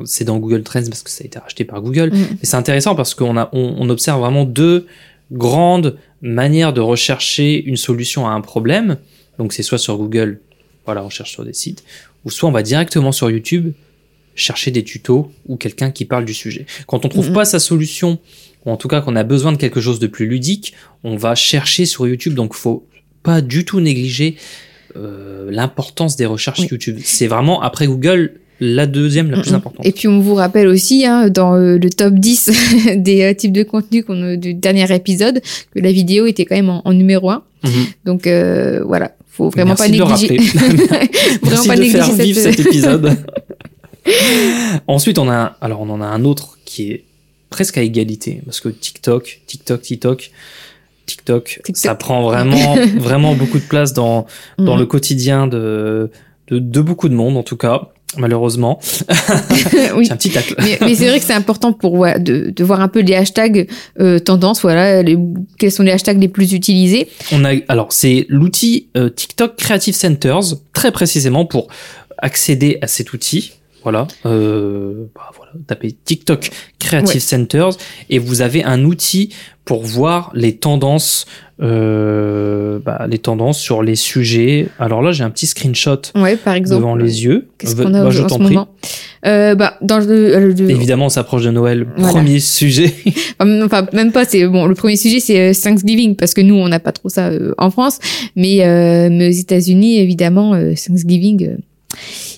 C'est 0.05 0.23
dans 0.25 0.37
Google 0.37 0.63
Trends 0.63 0.83
parce 0.89 1.03
que 1.03 1.09
ça 1.09 1.23
a 1.23 1.27
été 1.27 1.39
racheté 1.39 1.65
par 1.65 1.81
Google, 1.81 2.09
Mhm. 2.13 2.27
mais 2.31 2.37
c'est 2.43 2.55
intéressant 2.57 2.95
parce 2.95 3.13
qu'on 3.13 3.37
a, 3.37 3.49
on, 3.53 3.75
on 3.79 3.89
observe 3.89 4.19
vraiment 4.19 4.45
deux 4.45 4.87
grandes 5.31 5.97
manières 6.21 6.73
de 6.73 6.81
rechercher 6.81 7.63
une 7.63 7.77
solution 7.77 8.27
à 8.27 8.31
un 8.31 8.41
problème. 8.41 8.97
Donc 9.37 9.53
c'est 9.53 9.63
soit 9.63 9.77
sur 9.77 9.97
Google, 9.97 10.39
voilà, 10.85 11.03
on 11.03 11.09
cherche 11.09 11.31
sur 11.31 11.43
des 11.43 11.53
sites, 11.53 11.83
ou 12.23 12.29
soit 12.31 12.47
on 12.47 12.51
va 12.51 12.63
directement 12.63 13.11
sur 13.11 13.29
YouTube 13.29 13.73
chercher 14.35 14.71
des 14.71 14.83
tutos 14.83 15.31
ou 15.47 15.55
quelqu'un 15.57 15.91
qui 15.91 16.05
parle 16.05 16.25
du 16.25 16.33
sujet. 16.33 16.65
Quand 16.87 17.05
on 17.05 17.09
trouve 17.09 17.29
Mhm. 17.29 17.33
pas 17.35 17.45
sa 17.45 17.59
solution, 17.59 18.19
ou 18.65 18.71
en 18.71 18.77
tout 18.77 18.87
cas 18.87 19.01
qu'on 19.01 19.15
a 19.15 19.23
besoin 19.23 19.51
de 19.51 19.57
quelque 19.57 19.79
chose 19.81 19.99
de 19.99 20.07
plus 20.07 20.25
ludique, 20.27 20.73
on 21.03 21.15
va 21.15 21.35
chercher 21.35 21.85
sur 21.85 22.05
YouTube. 22.07 22.33
Donc 22.33 22.53
faut 22.53 22.85
pas 23.23 23.41
du 23.41 23.65
tout 23.65 23.79
négliger 23.79 24.35
euh, 24.97 25.49
l'importance 25.51 26.15
des 26.15 26.25
recherches 26.25 26.59
Oui. 26.61 26.67
YouTube. 26.71 26.99
C'est 27.03 27.27
vraiment 27.27 27.61
après 27.61 27.85
Google 27.87 28.35
la 28.59 28.85
deuxième 28.85 29.31
la 29.31 29.41
plus 29.41 29.53
importante. 29.53 29.85
Et 29.85 29.91
puis 29.91 30.07
on 30.07 30.19
vous 30.21 30.35
rappelle 30.35 30.67
aussi 30.67 31.05
hein, 31.05 31.29
dans 31.29 31.55
euh, 31.55 31.77
le 31.77 31.89
top 31.89 32.13
10 32.13 32.51
des 32.97 33.21
euh, 33.23 33.33
types 33.33 33.51
de 33.51 33.63
contenus 33.63 34.05
qu'on 34.05 34.21
a- 34.23 34.35
du 34.37 34.53
dernier 34.53 34.89
épisode 34.95 35.41
que 35.73 35.79
la 35.79 35.91
vidéo 35.91 36.25
était 36.25 36.45
quand 36.45 36.55
même 36.55 36.69
en, 36.69 36.81
en 36.85 36.93
numéro 36.93 37.29
1. 37.29 37.43
Mhm. 37.63 37.71
Donc 38.05 38.27
euh, 38.27 38.81
voilà, 38.85 39.11
faut 39.29 39.49
vraiment 39.49 39.75
Merci 39.77 39.91
de 39.91 39.97
pas 40.03 40.17
négliger. 40.17 40.37
rappeler. 40.37 41.09
vraiment 41.41 41.63
pas 41.65 41.75
de 41.75 41.81
négliger 41.81 42.01
faire 42.03 42.15
vivre 42.25 42.39
cette- 42.39 42.57
cet 42.57 42.65
épisode. 42.67 43.17
Ensuite, 44.87 45.17
on 45.17 45.29
a, 45.29 45.57
alors 45.61 45.81
on 45.81 45.89
en 45.89 46.01
a 46.01 46.05
un 46.05 46.23
autre 46.25 46.57
qui 46.65 46.91
est 46.91 47.03
presque 47.49 47.77
à 47.77 47.81
égalité 47.81 48.41
parce 48.45 48.59
que 48.59 48.69
TikTok, 48.69 49.41
TikTok, 49.47 49.81
TikTok, 49.81 50.31
TikTok, 51.05 51.43
TikTok. 51.63 51.77
ça 51.77 51.95
prend 51.95 52.23
vraiment, 52.23 52.75
vraiment 52.97 53.33
beaucoup 53.35 53.57
de 53.59 53.63
place 53.63 53.93
dans 53.93 54.25
dans 54.57 54.73
Mhm. 54.75 54.79
le 54.79 54.85
quotidien 54.85 55.47
de, 55.47 56.09
de 56.49 56.59
de 56.59 56.81
beaucoup 56.81 57.09
de 57.09 57.13
monde 57.15 57.37
en 57.37 57.43
tout 57.43 57.57
cas, 57.57 57.89
malheureusement. 58.17 58.79
oui. 59.95 60.05
C'est 60.05 60.11
un 60.13 60.15
petit 60.15 60.29
tacle. 60.29 60.55
mais, 60.59 60.77
mais 60.81 60.95
c'est 60.95 61.07
vrai 61.07 61.19
que 61.19 61.25
c'est 61.25 61.33
important 61.33 61.73
pour 61.73 61.95
voilà, 61.97 62.19
de, 62.19 62.51
de 62.55 62.63
voir 62.63 62.79
un 62.81 62.87
peu 62.87 63.01
les 63.01 63.15
hashtags 63.15 63.67
euh, 63.99 64.19
tendances, 64.19 64.61
voilà, 64.61 65.01
les- 65.03 65.17
quels 65.57 65.71
sont 65.71 65.83
les 65.83 65.91
hashtags 65.91 66.19
les 66.19 66.27
plus 66.29 66.53
utilisés. 66.53 67.07
On 67.31 67.43
a 67.45 67.51
alors 67.67 67.91
c'est 67.91 68.25
l'outil 68.29 68.87
euh, 68.95 69.09
TikTok 69.09 69.55
Creative 69.57 69.95
Centers 69.95 70.55
très 70.73 70.91
précisément 70.91 71.45
pour 71.45 71.67
accéder 72.17 72.77
à 72.81 72.87
cet 72.87 73.13
outil. 73.13 73.53
Voilà, 73.83 74.07
euh, 74.25 75.05
bah 75.13 75.29
voilà, 75.37 75.51
tapez 75.67 75.91
TikTok 76.05 76.49
Creative 76.79 77.13
Ouais. 77.15 77.19
Centers 77.19 77.69
et 78.09 78.17
vous 78.17 78.41
avez 78.41 78.63
un 78.63 78.83
outil 78.83 79.29
pour 79.63 79.83
voir 79.83 80.31
les 80.33 80.55
tendances, 80.57 81.25
euh, 81.61 82.79
bah, 82.83 83.05
les 83.09 83.17
tendances 83.19 83.59
sur 83.59 83.81
les 83.83 83.95
sujets. 83.95 84.67
Alors 84.79 85.01
là, 85.01 85.11
j'ai 85.11 85.23
un 85.23 85.29
petit 85.29 85.45
screenshot 85.47 86.01
Ouais, 86.15 86.35
par 86.35 86.53
exemple. 86.53 86.81
devant 86.81 86.95
les 86.95 87.23
yeux. 87.23 87.47
Qu'est-ce 87.57 87.75
Bah, 87.75 87.83
qu'on 87.85 87.93
a 87.93 88.03
bah, 88.03 88.09
je 88.09 88.23
en 88.23 88.29
ce 88.29 88.35
prie. 88.35 88.43
moment 88.53 88.67
euh, 89.25 89.55
bah, 89.55 89.75
dans 89.81 89.99
le, 89.99 90.51
le- 90.53 90.69
Évidemment, 90.69 91.05
on 91.07 91.09
s'approche 91.09 91.43
de 91.43 91.51
Noël. 91.51 91.87
Voilà. 91.97 92.13
Premier 92.13 92.39
sujet. 92.39 92.93
Enfin, 93.39 93.87
même 93.93 94.11
pas. 94.11 94.25
C'est 94.25 94.45
bon. 94.47 94.65
Le 94.65 94.75
premier 94.75 94.97
sujet, 94.97 95.19
c'est 95.19 95.39
euh, 95.39 95.53
Thanksgiving 95.53 96.15
parce 96.15 96.33
que 96.33 96.41
nous, 96.41 96.55
on 96.55 96.67
n'a 96.67 96.79
pas 96.79 96.91
trop 96.91 97.09
ça 97.09 97.27
euh, 97.29 97.53
en 97.57 97.69
France, 97.71 97.99
mais, 98.35 98.63
euh, 98.65 99.09
mais 99.11 99.29
aux 99.29 99.31
États-Unis, 99.39 99.99
évidemment, 99.99 100.53
euh, 100.53 100.73
Thanksgiving, 100.73 101.47
euh, 101.47 101.55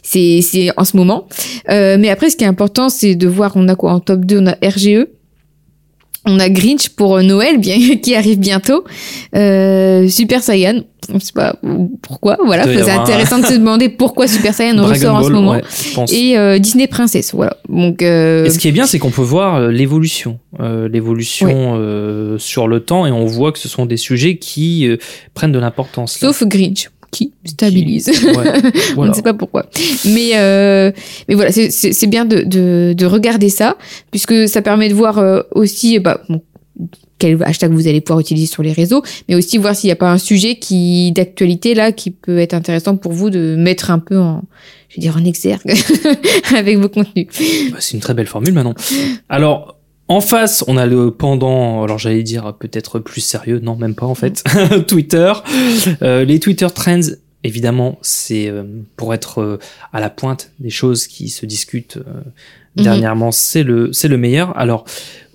c'est 0.03 0.41
c'est 0.41 0.69
en 0.77 0.83
ce 0.85 0.95
moment. 0.95 1.27
Euh, 1.69 1.97
mais 1.99 2.09
après, 2.09 2.29
ce 2.29 2.37
qui 2.37 2.43
est 2.43 2.47
important, 2.47 2.87
c'est 2.89 3.15
de 3.15 3.27
voir. 3.27 3.53
On 3.55 3.67
a 3.67 3.75
quoi 3.75 3.91
en 3.93 3.99
top 3.99 4.21
2 4.25 4.39
On 4.39 4.47
a 4.47 4.55
RGE. 4.63 5.07
On 6.29 6.39
a 6.39 6.49
Grinch 6.49 6.89
pour 6.89 7.15
euh, 7.17 7.21
Noël, 7.23 7.57
bien 7.57 7.77
qui 8.03 8.13
arrive 8.15 8.37
bientôt. 8.39 8.83
Euh, 9.35 10.07
Super 10.09 10.43
Saiyan, 10.43 10.81
on 11.13 11.19
sait 11.21 11.31
pas 11.33 11.55
pourquoi. 12.01 12.37
Voilà, 12.45 12.63
c'est 12.65 12.89
un- 12.91 13.01
intéressant 13.01 13.39
de 13.39 13.45
se 13.45 13.53
demander 13.53 13.87
pourquoi 13.89 14.27
Super 14.27 14.53
Saiyan 14.53 14.75
ressort 14.85 15.15
en 15.15 15.23
ce 15.23 15.29
moment. 15.29 15.51
ouais, 15.51 15.61
je. 15.95 16.13
Et 16.13 16.37
euh, 16.37 16.59
Disney 16.59 16.87
Princess, 16.87 17.33
voilà. 17.33 17.55
Donc 17.69 18.01
euh, 18.01 18.45
Et 18.45 18.49
ce 18.49 18.59
qui 18.59 18.67
est 18.67 18.71
bien, 18.73 18.85
c'est 18.85 18.99
qu'on 18.99 19.09
peut 19.11 19.21
voir 19.21 19.61
l'évolution, 19.69 20.39
l'évolution 20.91 22.37
sur 22.37 22.67
le 22.67 22.79
temps, 22.81 23.05
et 23.05 23.11
on 23.11 23.25
voit 23.25 23.51
que 23.51 23.59
ce 23.59 23.69
sont 23.69 23.85
des 23.85 23.97
sujets 23.97 24.37
qui 24.37 24.87
prennent 25.33 25.51
de 25.51 25.59
l'importance. 25.59 26.17
sauf 26.17 26.43
Grinch 26.43 26.89
qui 27.11 27.33
stabilise. 27.45 28.07
Ouais, 28.07 28.33
On 28.91 28.95
voilà. 28.95 29.11
ne 29.11 29.15
sait 29.15 29.21
pas 29.21 29.33
pourquoi. 29.33 29.65
Mais, 30.05 30.31
euh, 30.35 30.91
mais 31.27 31.35
voilà, 31.35 31.51
c'est- 31.51 32.07
bien 32.07 32.25
de, 32.25 32.41
de, 32.41 32.93
de 32.97 33.05
regarder 33.05 33.49
ça, 33.49 33.77
puisque 34.11 34.47
ça 34.47 34.61
permet 34.61 34.89
de 34.89 34.93
voir 34.93 35.17
euh, 35.17 35.41
aussi 35.51 35.99
bah, 35.99 36.21
bon, 36.29 36.41
quel 37.19 37.41
hashtag 37.43 37.71
vous 37.71 37.87
allez 37.87 38.01
pouvoir 38.01 38.19
utiliser 38.19 38.45
sur 38.45 38.61
les 38.63 38.71
réseaux, 38.73 39.01
mais 39.27 39.35
aussi 39.35 39.57
voir 39.57 39.75
s'il 39.75 39.87
n'y 39.87 39.91
a 39.93 39.95
pas 39.95 40.11
un 40.11 40.17
sujet 40.19 40.57
qui 40.59 41.11
d'actualité 41.13 41.73
là 41.73 41.91
qui 41.91 42.11
peut 42.11 42.37
être 42.39 42.53
intéressant 42.53 42.95
pour 42.97 43.11
vous 43.13 43.29
de 43.29 43.55
mettre 43.57 43.89
un 43.89 43.99
peu 43.99 44.17
en, 44.19 44.43
je 44.89 44.97
vais 44.97 45.01
dire 45.01 45.17
en 45.17 45.25
exergue 45.25 45.73
avec 46.55 46.77
vos 46.77 46.89
contenus. 46.89 47.27
Bah, 47.71 47.77
c'est 47.79 47.93
une 47.95 48.01
très 48.01 48.13
belle 48.13 48.27
formule 48.27 48.53
maintenant. 48.53 48.75
Alors. 49.29 49.76
En 50.07 50.21
face, 50.21 50.63
on 50.67 50.77
a 50.77 50.85
le 50.85 51.11
pendant, 51.11 51.83
alors 51.83 51.97
j'allais 51.97 52.23
dire 52.23 52.53
peut-être 52.57 52.99
plus 52.99 53.21
sérieux, 53.21 53.59
non 53.59 53.75
même 53.75 53.95
pas 53.95 54.05
en 54.05 54.15
fait, 54.15 54.43
Twitter. 54.87 55.33
Euh, 56.01 56.23
les 56.23 56.39
Twitter 56.39 56.67
Trends, 56.73 57.01
évidemment, 57.43 57.97
c'est 58.01 58.47
euh, 58.49 58.63
pour 58.95 59.13
être 59.13 59.41
euh, 59.41 59.59
à 59.91 59.99
la 59.99 60.09
pointe 60.09 60.51
des 60.59 60.69
choses 60.69 61.07
qui 61.07 61.29
se 61.29 61.45
discutent 61.45 61.99
Mhm. 62.77 62.83
dernièrement, 62.83 63.31
c'est 63.31 63.63
le 63.63 63.91
c'est 63.91 64.07
le 64.07 64.17
meilleur. 64.17 64.57
Alors, 64.57 64.85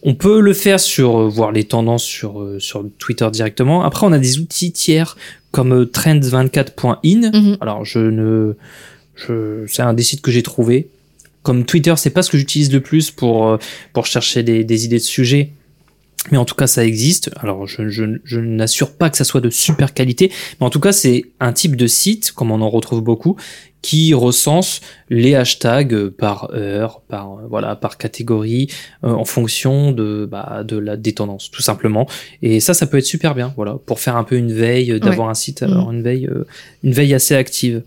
on 0.02 0.14
peut 0.14 0.40
le 0.40 0.52
faire 0.52 0.80
sur 0.80 1.28
voir 1.28 1.52
les 1.52 1.64
tendances 1.64 2.04
sur 2.04 2.46
sur 2.58 2.84
Twitter 2.98 3.28
directement. 3.32 3.84
Après, 3.84 4.06
on 4.06 4.12
a 4.12 4.18
des 4.18 4.38
outils 4.38 4.72
tiers 4.72 5.16
comme 5.50 5.72
euh, 5.72 5.84
trends24.in. 5.84 7.30
Mhm. 7.32 7.56
Alors, 7.60 7.84
je 7.84 7.98
ne 7.98 8.54
je 9.16 9.64
c'est 9.68 9.82
un 9.82 9.94
des 9.94 10.02
sites 10.02 10.22
que 10.22 10.30
j'ai 10.30 10.42
trouvé. 10.42 10.88
Comme 11.42 11.64
Twitter, 11.64 11.94
c'est 11.96 12.10
pas 12.10 12.22
ce 12.22 12.30
que 12.30 12.38
j'utilise 12.38 12.72
le 12.72 12.80
plus 12.80 13.10
pour 13.10 13.48
euh, 13.48 13.58
pour 13.92 14.06
chercher 14.06 14.42
des, 14.42 14.64
des 14.64 14.84
idées 14.84 14.98
de 14.98 15.02
sujets. 15.02 15.52
Mais 16.30 16.38
en 16.38 16.44
tout 16.44 16.54
cas, 16.54 16.68
ça 16.68 16.84
existe. 16.84 17.30
Alors, 17.40 17.66
je, 17.66 17.88
je, 17.88 18.04
je 18.22 18.38
n'assure 18.38 18.92
pas 18.92 19.10
que 19.10 19.16
ça 19.16 19.24
soit 19.24 19.40
de 19.40 19.50
super 19.50 19.92
qualité, 19.92 20.30
mais 20.60 20.66
en 20.66 20.70
tout 20.70 20.78
cas, 20.78 20.92
c'est 20.92 21.24
un 21.40 21.52
type 21.52 21.74
de 21.74 21.88
site, 21.88 22.30
comme 22.30 22.52
on 22.52 22.60
en 22.60 22.70
retrouve 22.70 23.02
beaucoup, 23.02 23.36
qui 23.82 24.14
recense 24.14 24.80
les 25.10 25.34
hashtags 25.34 26.10
par 26.10 26.50
heure, 26.54 27.00
par 27.08 27.40
voilà, 27.48 27.74
par 27.74 27.98
catégorie, 27.98 28.68
euh, 29.02 29.10
en 29.10 29.24
fonction 29.24 29.90
de 29.90 30.28
bah, 30.30 30.62
de 30.64 30.76
la 30.76 30.96
des 30.96 31.12
tendances, 31.12 31.50
tout 31.50 31.62
simplement. 31.62 32.08
Et 32.40 32.60
ça, 32.60 32.72
ça 32.72 32.86
peut 32.86 32.98
être 32.98 33.04
super 33.04 33.34
bien, 33.34 33.52
voilà, 33.56 33.78
pour 33.84 33.98
faire 33.98 34.16
un 34.16 34.22
peu 34.22 34.36
une 34.36 34.52
veille, 34.52 35.00
d'avoir 35.00 35.28
un 35.28 35.34
site, 35.34 35.64
avoir 35.64 35.90
une 35.90 36.02
veille, 36.02 36.28
euh, 36.28 36.46
une 36.84 36.92
veille 36.92 37.14
assez 37.14 37.34
active. 37.34 37.82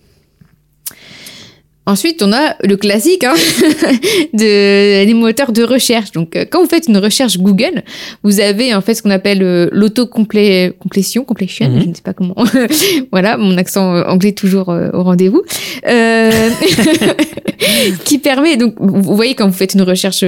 Ensuite, 1.88 2.24
on 2.24 2.34
a 2.34 2.56
le 2.64 2.78
classique 2.78 3.24
hein, 3.24 3.36
de, 4.34 5.06
des 5.06 5.14
moteurs 5.14 5.52
de 5.52 5.62
recherche. 5.64 6.12
Donc, 6.12 6.36
euh, 6.36 6.44
quand 6.50 6.62
vous 6.62 6.68
faites 6.70 6.88
une 6.88 6.98
recherche 6.98 7.38
Google, 7.38 7.84
vous 8.24 8.40
avez 8.40 8.74
en 8.74 8.82
fait 8.82 8.96
ce 8.96 9.04
qu'on 9.04 9.12
appelle 9.12 9.44
euh, 9.44 9.70
l'autocomplétion, 9.72 11.24
completion, 11.24 11.70
Mhm. 11.70 11.82
je 11.82 11.88
ne 11.90 11.94
sais 11.94 12.02
pas 12.02 12.14
comment. 12.14 12.36
voilà, 13.12 13.38
mon 13.38 13.56
accent 13.58 13.96
euh, 13.96 14.04
anglais 14.06 14.32
toujours 14.32 14.70
euh, 14.70 14.90
au 14.94 15.04
rendez-vous, 15.04 15.44
euh, 15.88 16.32
qui 18.06 18.18
permet 18.18 18.58
donc, 18.58 18.74
vous 18.80 19.16
voyez 19.16 19.36
quand 19.36 19.48
vous 19.48 19.54
faites 19.54 19.74
une 19.76 19.82
recherche 19.84 20.24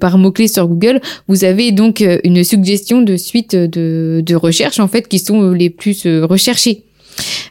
par 0.00 0.18
mots 0.18 0.32
clés 0.32 0.48
sur 0.48 0.66
Google, 0.66 1.00
vous 1.28 1.44
avez 1.44 1.70
donc 1.72 2.02
une 2.24 2.42
suggestion 2.44 3.00
de 3.02 3.16
suite 3.16 3.54
de, 3.54 4.22
de 4.24 4.34
recherches 4.34 4.80
en 4.80 4.88
fait 4.88 5.06
qui 5.08 5.18
sont 5.18 5.52
les 5.52 5.70
plus 5.70 6.02
recherchées. 6.22 6.82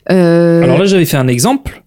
Alors 0.07 0.77
là, 0.77 0.85
j'avais 0.85 1.05
fait 1.05 1.17
un 1.17 1.27
exemple. 1.27 1.84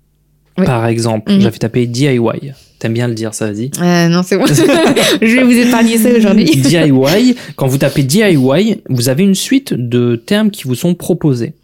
Oui. 0.59 0.65
Par 0.67 0.87
exemple, 0.87 1.33
Mhm. 1.33 1.41
j'avais 1.41 1.59
tapé 1.59 1.87
DIY. 1.87 2.53
T'aimes 2.79 2.93
bien 2.95 3.09
le 3.09 3.15
dire, 3.15 3.35
ça, 3.35 3.51
vas-y. 3.51 3.71
euh, 3.81 4.09
non, 4.09 4.23
c'est 4.23 4.37
bon. 4.39 4.47
je 5.21 5.37
vais 5.37 5.43
vous 5.43 5.51
épargner 5.53 5.99
ça 5.99 6.11
aujourd'hui. 6.17 6.45
DIY, 6.57 7.35
quand 7.57 7.67
vous 7.67 7.79
tapez 7.79 8.03
DIY, 8.05 8.83
vous 8.89 9.09
avez 9.09 9.23
une 9.25 9.35
suite 9.35 9.75
de 9.75 10.17
termes 10.17 10.51
qui 10.51 10.65
vous 10.65 10.75
sont 10.77 10.95
proposés. 10.95 11.55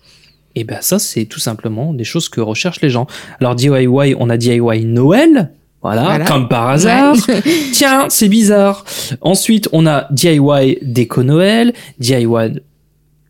Et 0.56 0.64
ben 0.64 0.78
ça, 0.80 0.98
c'est 0.98 1.24
tout 1.24 1.40
simplement 1.40 1.92
des 1.92 2.04
choses 2.04 2.28
que 2.28 2.40
recherchent 2.40 2.80
les 2.80 2.90
gens. 2.90 3.06
Alors 3.40 3.54
DIY, 3.56 4.14
on 4.18 4.30
a 4.30 4.36
DIY 4.36 4.84
Noël, 4.84 5.50
voilà, 5.82 6.02
Voilà. 6.04 6.24
comme 6.24 6.48
par 6.48 6.68
hasard. 6.68 7.14
Tiens, 7.72 8.06
c'est 8.08 8.28
bizarre. 8.28 8.84
Ensuite, 9.20 9.68
on 9.72 9.86
a 9.86 10.06
DIY 10.12 10.78
déco 10.82 11.22
Noël, 11.24 11.72
DIY 11.98 12.26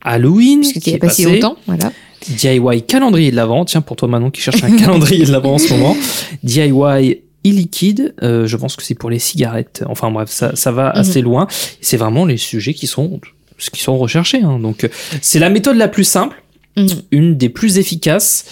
Halloween, 0.03 0.61
Parce 0.61 0.73
qui 0.75 0.91
est 0.91 0.95
a 0.95 0.99
pas 0.99 1.09
si 1.09 1.25
passé, 1.25 1.35
longtemps, 1.41 1.57
voilà. 1.67 1.93
DIY 2.29 2.83
calendrier 2.87 3.31
de 3.31 3.37
l'avant. 3.37 3.65
Tiens, 3.65 3.81
pour 3.81 3.97
toi 3.97 4.09
Manon 4.09 4.31
qui 4.31 4.41
cherche 4.41 4.63
un 4.65 4.77
calendrier 4.77 5.25
de 5.25 5.33
l'avant 5.33 5.55
en 5.55 5.59
ce 5.59 5.73
moment. 5.73 5.97
DIY 6.43 7.21
e-liquide, 7.47 8.15
euh, 8.23 8.47
je 8.47 8.57
pense 8.57 8.75
que 8.77 8.83
c'est 8.83 8.95
pour 8.95 9.11
les 9.11 9.19
cigarettes. 9.19 9.85
Enfin 9.89 10.11
bref, 10.11 10.31
ça, 10.31 10.57
ça 10.57 10.73
va 10.73 10.87
Mhm. 10.95 11.01
assez 11.01 11.21
loin. 11.21 11.47
C'est 11.81 11.97
vraiment 11.99 12.25
les 12.25 12.37
sujets 12.39 12.73
qui 12.75 12.87
sont, 12.87 13.21
qui 13.73 13.83
sont 13.83 13.99
recherchés. 13.99 14.43
hein. 14.43 14.59
Donc, 14.59 14.85
euh, 14.85 14.89
c'est 15.21 15.39
la 15.39 15.51
méthode 15.51 15.77
la 15.77 15.89
plus 15.89 16.05
simple, 16.05 16.43
Mhm. 16.77 16.87
une 17.11 17.37
des 17.37 17.51
plus 17.51 17.79
efficaces, 17.79 18.47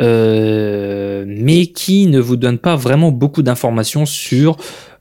euh, 0.00 1.24
mais 1.26 1.66
qui 1.66 2.06
ne 2.06 2.18
vous 2.20 2.36
donne 2.36 2.58
pas 2.58 2.76
vraiment 2.76 3.10
beaucoup 3.12 3.42
d'informations 3.42 4.06
sur 4.06 4.56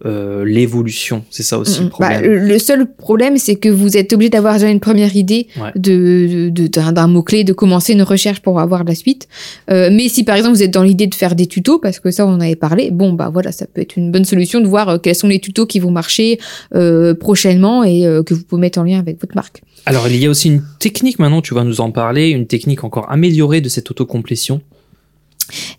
euh, 0.05 0.45
l'évolution. 0.45 1.23
C'est 1.31 1.43
ça 1.43 1.57
aussi 1.57 1.79
le 1.79 1.86
Mm, 1.88 1.89
bah, 1.99 2.10
problème. 2.12 2.31
le 2.47 2.60
seul 2.60 2.86
problème, 2.95 3.38
c'est 3.38 3.55
que 3.55 3.69
vous 3.69 3.97
êtes 3.97 4.13
obligé 4.13 4.29
d'avoir 4.29 4.53
déjà 4.55 4.69
une 4.69 4.79
première 4.79 5.15
idée 5.15 5.47
Ouais. 5.60 5.71
de, 5.75 6.49
de- 6.49 6.67
d'un, 6.67 7.07
mot-clé, 7.07 7.43
de 7.43 7.53
commencer 7.53 7.93
une 7.93 8.03
recherche 8.03 8.39
pour 8.41 8.60
avoir 8.60 8.83
la 8.83 8.93
suite. 8.95 9.27
Euh, 9.71 9.89
mais 9.91 10.07
si 10.10 10.23
par 10.23 10.36
exemple 10.36 10.55
vous 10.55 10.63
êtes 10.63 10.71
dans 10.71 10.83
l'idée 10.83 11.07
de 11.07 11.15
faire 11.15 11.33
des 11.36 11.47
tutos, 11.47 11.79
parce 11.79 11.99
que 11.99 12.12
ça 12.12 12.25
on 12.27 12.31
en 12.33 12.39
avait 12.41 12.55
parlé, 12.55 12.91
bon 12.91 13.13
bah 13.13 13.29
voilà, 13.33 13.51
ça 13.51 13.65
peut 13.65 13.81
être 13.81 13.95
une 13.97 14.12
bonne 14.12 14.25
solution 14.25 14.62
de 14.62 14.67
voir 14.67 14.89
euh, 14.89 14.97
quels 14.99 15.15
sont 15.15 15.27
les 15.27 15.39
tutos 15.39 15.65
qui 15.65 15.79
vont 15.79 15.91
marcher 15.91 16.39
euh, 16.75 17.13
prochainement 17.15 17.83
et 17.83 18.05
euh, 18.05 18.21
que 18.23 18.33
vous 18.33 18.43
pouvez 18.43 18.62
mettre 18.62 18.79
en 18.79 18.83
lien 18.83 18.99
avec 18.99 19.19
votre 19.19 19.36
marque. 19.36 19.62
Alors, 19.88 20.07
il 20.10 20.17
y 20.17 20.25
a 20.25 20.29
aussi 20.29 20.49
une 20.49 20.62
technique 20.79 21.17
maintenant, 21.17 21.41
tu 21.41 21.53
vas 21.53 21.63
nous 21.63 21.79
en 21.81 21.91
parler, 21.91 22.29
une 22.29 22.45
technique 22.45 22.83
encore 22.83 23.10
améliorée 23.10 23.62
de 23.62 23.69
cette 23.69 23.89
autocomplétion. 23.89 24.62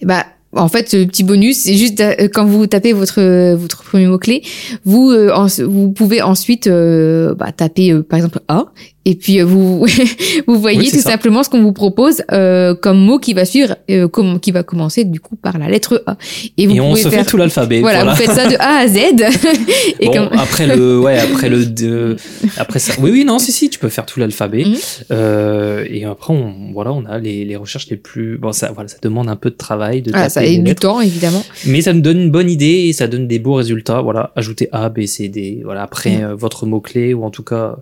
Et 0.00 0.07
bah, 0.07 0.24
en 0.52 0.68
fait, 0.68 0.88
ce 0.88 1.04
petit 1.04 1.24
bonus, 1.24 1.58
c'est 1.58 1.74
juste 1.74 2.00
euh, 2.00 2.28
quand 2.32 2.46
vous 2.46 2.66
tapez 2.66 2.92
votre 2.92 3.20
euh, 3.20 3.56
votre 3.56 3.82
premier 3.82 4.06
mot 4.06 4.18
clé, 4.18 4.42
vous 4.84 5.11
euh, 5.11 5.30
vous 5.66 5.92
pouvez 5.92 6.22
ensuite 6.22 6.68
bah, 6.68 7.52
taper 7.52 8.02
par 8.02 8.18
exemple 8.18 8.40
A 8.48 8.66
et 9.04 9.14
puis 9.14 9.40
euh, 9.40 9.44
vous 9.44 9.87
vous 10.46 10.58
voyez 10.61 10.78
Oui, 10.80 10.90
tout 10.90 10.96
ça. 10.96 11.11
simplement 11.12 11.42
ce 11.42 11.48
qu'on 11.48 11.62
vous 11.62 11.72
propose 11.72 12.22
euh, 12.32 12.74
comme 12.74 12.98
mot 12.98 13.18
qui 13.18 13.32
va 13.32 13.44
suivre, 13.44 13.76
euh, 13.90 14.06
comme 14.08 14.38
qui 14.40 14.50
va 14.52 14.62
commencer 14.62 15.04
du 15.04 15.18
coup 15.20 15.37
par 15.37 15.56
la 15.58 15.68
lettre 15.68 16.02
A. 16.06 16.16
Et 16.58 16.66
vous 16.66 16.74
Et 16.76 16.80
on 16.80 16.94
se 16.94 17.08
faire 17.08 17.24
fait 17.24 17.30
tout 17.30 17.37
l'alphabet. 17.38 17.80
voilà, 17.80 18.04
vous 18.04 18.16
faites 18.16 18.30
ça 18.32 18.46
de 18.48 18.56
A 18.56 18.80
à 18.80 18.88
Z. 18.88 18.96
et 20.00 20.06
Bon, 20.06 20.12
comme 20.12 20.28
après 20.38 20.66
le, 20.76 21.00
ouais, 21.00 21.18
après 21.18 21.48
le, 21.48 21.64
de- 21.64 22.16
après 22.58 22.78
ça. 22.80 22.92
Oui, 23.00 23.11
oui, 23.11 23.24
non, 23.24 23.38
si, 23.38 23.50
si, 23.52 23.70
tu 23.70 23.78
peux 23.78 23.88
faire 23.88 24.04
tout 24.04 24.20
l'alphabet. 24.20 24.64
Mhm. 24.66 24.76
Euh, 25.12 25.84
et 25.88 26.04
après, 26.04 26.34
on, 26.34 26.72
voilà, 26.72 26.92
on 26.92 27.04
a 27.06 27.18
les, 27.18 27.44
les 27.44 27.56
recherches 27.56 27.88
les 27.88 27.96
plus, 27.96 28.37
bon, 28.38 28.52
ça, 28.52 28.72
voilà, 28.72 28.88
ça 28.88 28.96
demande 29.00 29.28
un 29.28 29.37
peu 29.37 29.50
de 29.50 29.56
travail, 29.56 30.02
de 30.02 30.11
ah, 30.14 30.28
ça 30.28 30.40
a 30.40 30.46
du 30.46 30.62
lettres. 30.62 30.82
temps 30.82 31.00
évidemment. 31.00 31.44
Mais 31.66 31.80
ça 31.80 31.92
nous 31.92 32.00
donne 32.02 32.20
une 32.20 32.30
bonne 32.30 32.50
idée 32.50 32.87
et 32.88 32.92
ça 32.92 33.06
donne 33.06 33.26
des 33.26 33.38
beaux 33.38 33.54
résultats. 33.54 34.02
Voilà, 34.02 34.32
ajoutez 34.37 34.68
A, 34.72 34.88
B, 34.90 35.06
C, 35.06 35.28
D. 35.28 35.61
Voilà, 35.64 35.82
après 35.82 36.16
Mhm. 36.18 36.24
euh, 36.24 36.34
votre 36.34 36.66
mot 36.66 36.80
clé 36.80 37.14
ou 37.14 37.24
en 37.24 37.30
tout 37.30 37.42
cas, 37.44 37.76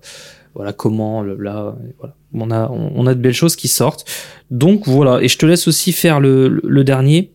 voilà, 0.56 0.72
comment, 0.72 1.22
là, 1.22 1.76
voilà. 1.98 2.14
On 2.34 2.50
a, 2.50 2.68
on, 2.68 2.92
on 2.96 3.06
a 3.06 3.14
de 3.14 3.20
belles 3.20 3.32
choses 3.32 3.56
qui 3.56 3.68
sortent. 3.68 4.04
Donc 4.50 4.86
voilà, 4.86 5.22
et 5.22 5.28
je 5.28 5.38
te 5.38 5.46
laisse 5.46 5.68
aussi 5.68 5.92
faire 5.92 6.18
le, 6.20 6.48
le, 6.48 6.60
le 6.64 6.84
dernier, 6.84 7.30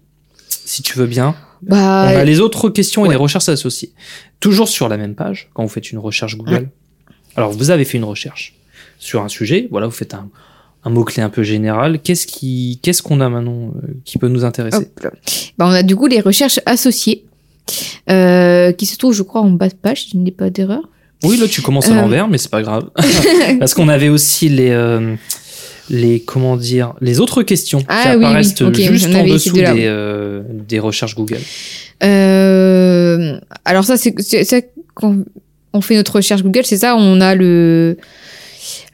si 0.47 0.83
tu 0.83 0.97
veux 0.97 1.07
bien. 1.07 1.35
Bah 1.61 2.07
On 2.11 2.17
a 2.17 2.23
les 2.23 2.39
autres 2.39 2.69
questions 2.69 3.05
et 3.05 3.09
les 3.09 3.15
recherches 3.15 3.49
associées. 3.49 3.93
Toujours 4.39 4.67
sur 4.67 4.89
la 4.89 4.97
même 4.97 5.15
page, 5.15 5.49
quand 5.53 5.63
vous 5.63 5.69
faites 5.69 5.91
une 5.91 5.99
recherche 5.99 6.35
Google. 6.37 6.69
Alors, 7.35 7.51
vous 7.51 7.69
avez 7.69 7.85
fait 7.85 7.97
une 7.97 8.03
recherche 8.03 8.55
sur 8.97 9.21
un 9.21 9.29
sujet. 9.29 9.67
Voilà, 9.71 9.87
vous 9.87 9.93
faites 9.93 10.13
un, 10.13 10.29
un 10.83 10.89
mot-clé 10.89 11.23
un 11.23 11.29
peu 11.29 11.43
général. 11.43 11.99
Qu'est-ce 11.99 12.27
qui, 12.27 12.79
qu'est-ce 12.81 13.01
qu'on 13.01 13.21
a 13.21 13.29
maintenant 13.29 13.73
euh, 13.75 13.93
qui 14.05 14.17
peut 14.17 14.27
nous 14.27 14.43
intéresser? 14.43 14.91
Bah, 15.57 15.67
on 15.67 15.71
a 15.71 15.83
du 15.83 15.95
coup 15.95 16.07
les 16.07 16.19
recherches 16.19 16.59
associées 16.65 17.25
euh, 18.09 18.71
qui 18.71 18.85
se 18.85 18.97
trouvent, 18.97 19.13
je 19.13 19.23
crois, 19.23 19.41
en 19.41 19.51
bas 19.51 19.69
de 19.69 19.75
page, 19.75 20.05
si 20.05 20.11
je 20.11 20.17
n'ai 20.17 20.31
pas 20.31 20.49
d'erreur. 20.49 20.89
Oui, 21.23 21.37
là, 21.37 21.47
tu 21.47 21.61
commences 21.61 21.87
à 21.89 21.93
Euh. 21.93 22.01
l'envers, 22.01 22.27
mais 22.27 22.37
c'est 22.37 22.49
pas 22.51 22.61
grave. 22.61 22.89
Parce 23.59 23.73
qu'on 23.73 23.87
avait 23.89 24.09
aussi 24.09 24.49
les, 24.49 24.69
euh, 24.71 25.15
les, 25.89 26.19
comment 26.19 26.57
dire, 26.57 26.93
les 27.01 27.19
autres 27.19 27.43
questions 27.43 27.83
Ah 27.87 28.01
qui 28.03 28.09
oui, 28.09 28.15
oui, 28.17 28.25
apparaissent 28.25 28.55
juste 28.91 29.15
en 29.15 29.23
dessous 29.27 29.53
des, 29.55 29.65
euh, 29.85 30.41
des 30.67 30.79
recherches 30.79 31.15
Google. 31.15 31.39
Euh, 32.03 33.37
alors 33.65 33.83
ça, 33.83 33.97
c'est 33.97 34.13
c'est 34.19 34.43
ça 34.43 34.57
quand 34.93 35.15
on 35.73 35.81
fait 35.81 35.95
notre 35.95 36.15
recherche 36.15 36.43
Google, 36.43 36.65
c'est 36.65 36.77
ça. 36.77 36.95
On 36.97 37.21
a 37.21 37.35
le 37.35 37.97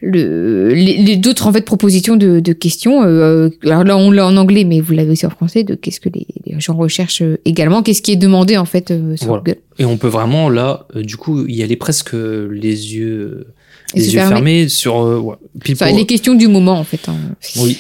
le 0.02 0.74
les, 0.74 0.98
les 0.98 1.16
d'autres 1.18 1.48
en 1.48 1.54
fait 1.54 1.62
propositions 1.62 2.16
de, 2.16 2.40
de 2.40 2.54
questions. 2.54 3.04
Euh, 3.04 3.50
alors 3.64 3.84
là, 3.84 3.98
on 3.98 4.12
l'a 4.12 4.26
en 4.28 4.38
anglais, 4.38 4.64
mais 4.64 4.80
vous 4.82 4.94
l'avez 4.94 5.12
aussi 5.12 5.26
en 5.26 5.30
français. 5.30 5.64
De 5.64 5.76
qu'est-ce 5.76 6.00
que 6.00 6.10
les, 6.10 6.28
les 6.46 6.60
gens 6.60 6.76
recherchent 6.76 7.22
euh, 7.22 7.38
également 7.46 7.82
Qu'est-ce 7.84 8.02
qui 8.02 8.12
est 8.12 8.16
demandé 8.18 8.58
en 8.58 8.66
fait 8.66 8.92
euh, 8.92 9.16
sur 9.16 9.28
Voilà. 9.28 9.44
Google 9.44 9.60
Et 9.80 9.86
on 9.86 9.98
peut 9.98 10.08
vraiment, 10.08 10.50
là, 10.50 10.86
euh, 10.96 11.02
du 11.04 11.18
coup, 11.18 11.46
y 11.48 11.64
aller 11.64 11.76
presque 11.76 12.14
les 12.14 12.96
yeux, 12.96 13.48
Les 13.96 14.06
yeux 14.06 14.12
fermés. 14.20 14.34
fermés 14.36 14.70
sur, 14.70 14.98
euh, 15.00 15.18
ouais. 15.20 15.36
Puis 15.62 15.74
Enfin, 15.74 15.90
pour- 15.90 15.98
les 15.98 16.06
questions 16.06 16.36
du 16.36 16.48
moment 16.48 16.78
en 16.80 16.84
fait. 16.84 17.08
hein. 17.10 17.16
Oui. 17.60 17.78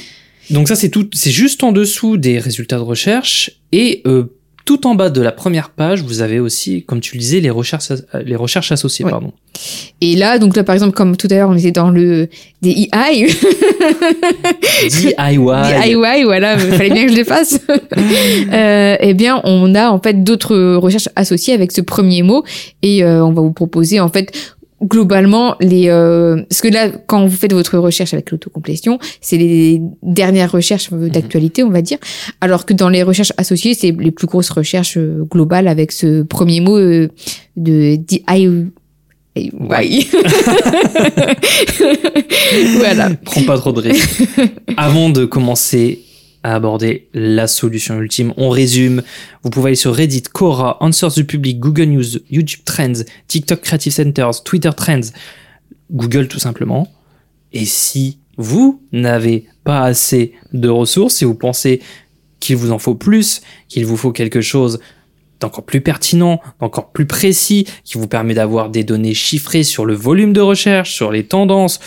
Donc 0.49 0.69
ça 0.69 0.75
c'est 0.75 0.87
tout, 0.89 1.09
c'est 1.13 1.29
juste 1.31 1.61
en 1.63 1.73
dessous 1.73 2.15
des 2.15 2.39
résultats 2.39 2.77
de 2.77 2.81
recherche 2.83 3.51
et 3.73 4.01
euh, 4.07 4.23
tout 4.67 4.85
en 4.85 4.95
bas 4.95 5.09
de 5.09 5.21
la 5.21 5.31
première 5.31 5.69
page, 5.69 6.03
vous 6.03 6.21
avez 6.21 6.41
aussi, 6.41 6.83
comme 6.83 6.99
tu 6.99 7.15
le 7.15 7.21
disais, 7.21 7.39
les 7.39 7.49
recherches, 7.49 7.93
les 8.25 8.35
recherches 8.35 8.73
associées, 8.73 9.05
Ouais. 9.05 9.11
pardon. 9.11 9.31
Et 10.01 10.17
là, 10.17 10.39
donc 10.39 10.57
là, 10.57 10.63
par 10.65 10.75
exemple, 10.75 10.91
comme 10.93 11.15
tout 11.15 11.27
à 11.31 11.35
l'heure, 11.35 11.49
on 11.49 11.55
était 11.57 11.71
dans 11.71 11.89
le 11.89 12.27
EI, 12.61 12.89
DIY. 14.89 15.37
DIY, 15.37 16.23
voilà, 16.25 16.53
il 16.55 16.73
fallait 16.73 16.89
bien 16.89 17.05
que 17.05 17.11
je 17.11 17.15
les 17.15 17.23
fasse. 17.23 17.59
euh, 18.53 18.97
eh 18.99 19.13
bien, 19.13 19.39
on 19.45 19.73
a 19.73 19.89
en 19.89 20.01
fait 20.01 20.21
d'autres 20.23 20.75
recherches 20.75 21.09
associées 21.15 21.53
avec 21.53 21.71
ce 21.71 21.79
premier 21.79 22.21
mot 22.21 22.43
et 22.81 23.03
euh, 23.05 23.23
on 23.25 23.31
va 23.31 23.41
vous 23.41 23.53
proposer 23.53 24.01
en 24.01 24.09
fait 24.09 24.31
globalement 24.83 25.55
les 25.59 25.89
euh, 25.89 26.43
parce 26.49 26.61
que 26.61 26.67
là 26.67 26.89
quand 26.89 27.25
vous 27.25 27.35
faites 27.35 27.53
votre 27.53 27.77
recherche 27.77 28.13
avec 28.13 28.29
l'autocomplétion 28.29 28.99
c'est 29.21 29.37
les 29.37 29.81
dernières 30.03 30.51
recherches 30.51 30.89
euh, 30.93 31.09
d'actualité 31.09 31.63
on 31.63 31.69
va 31.69 31.81
dire. 31.81 31.97
Alors 32.41 32.65
que 32.65 32.73
dans 32.73 32.89
les 32.89 33.01
recherches 33.03 33.33
associées 33.37 33.73
c'est 33.73 33.91
les 33.91 34.11
plus 34.11 34.27
grosses 34.27 34.51
recherches 34.51 34.97
euh, 34.97 35.23
globales 35.29 35.67
avec 35.67 35.91
ce 35.91 36.21
premier 36.21 36.61
mot 36.61 36.77
euh, 36.77 37.09
de 37.55 37.95
DIY 37.95 38.71
voilà. 42.77 43.11
Prends 43.23 43.43
pas 43.43 43.57
trop 43.57 43.71
de 43.71 43.81
risques. 43.81 44.23
Avant 44.77 45.09
de 45.09 45.25
commencer 45.25 45.99
à 46.43 46.55
aborder 46.55 47.07
la 47.13 47.47
solution 47.47 47.99
ultime, 47.99 48.33
on 48.37 48.49
résume. 48.49 49.01
Vous 49.43 49.49
pouvez 49.49 49.67
aller 49.67 49.75
sur 49.75 49.93
Reddit, 49.93 50.23
Quora, 50.23 50.77
Answers 50.81 51.11
du 51.15 51.25
public, 51.25 51.59
Google 51.59 51.85
News, 51.85 52.17
YouTube 52.29 52.61
Trends, 52.65 53.03
TikTok 53.27 53.61
Creative 53.61 53.91
Centers, 53.93 54.43
Twitter 54.43 54.71
Trends, 54.75 55.11
Google 55.91 56.27
tout 56.27 56.39
simplement. 56.39 56.91
Et 57.53 57.65
si 57.65 58.19
vous 58.37 58.81
n'avez 58.91 59.45
pas 59.63 59.81
assez 59.81 60.33
de 60.53 60.69
ressources, 60.69 61.15
si 61.15 61.25
vous 61.25 61.35
pensez 61.35 61.81
qu'il 62.39 62.55
vous 62.55 62.71
en 62.71 62.79
faut 62.79 62.95
plus, 62.95 63.41
qu'il 63.67 63.85
vous 63.85 63.97
faut 63.97 64.11
quelque 64.11 64.41
chose 64.41 64.79
d'encore 65.39 65.65
plus 65.65 65.81
pertinent, 65.81 66.41
d'encore 66.59 66.91
plus 66.91 67.05
précis, 67.05 67.67
qui 67.83 67.97
vous 67.97 68.07
permet 68.07 68.33
d'avoir 68.33 68.69
des 68.69 68.83
données 68.83 69.13
chiffrées 69.13 69.63
sur 69.63 69.85
le 69.85 69.93
volume 69.93 70.33
de 70.33 70.41
recherche, 70.41 70.93
sur 70.93 71.11
les 71.11 71.25
tendances, 71.25 71.79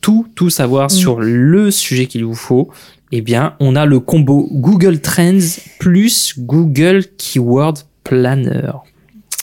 tout, 0.00 0.26
tout 0.34 0.50
savoir 0.50 0.86
Mm. 0.86 0.90
sur 0.90 1.20
le 1.20 1.70
sujet 1.70 2.06
qu'il 2.06 2.24
vous 2.24 2.34
faut, 2.34 2.70
eh 3.16 3.20
bien, 3.20 3.54
on 3.60 3.76
a 3.76 3.86
le 3.86 4.00
combo 4.00 4.48
Google 4.50 5.00
Trends 5.00 5.58
plus 5.78 6.34
Google 6.38 7.04
Keyword 7.16 7.78
Planner. 8.02 8.72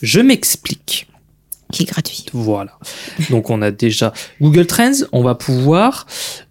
Je 0.02 0.20
m'explique. 0.20 1.08
Qui 1.72 1.84
est 1.84 1.86
gratuit. 1.86 2.26
Voilà. 2.34 2.78
Donc 3.30 3.50
on 3.50 3.62
a 3.62 3.72
déjà 3.72 4.12
Google 4.42 4.66
Trends. 4.66 5.06
On 5.14 5.24
va 5.24 5.36
pouvoir 5.36 6.06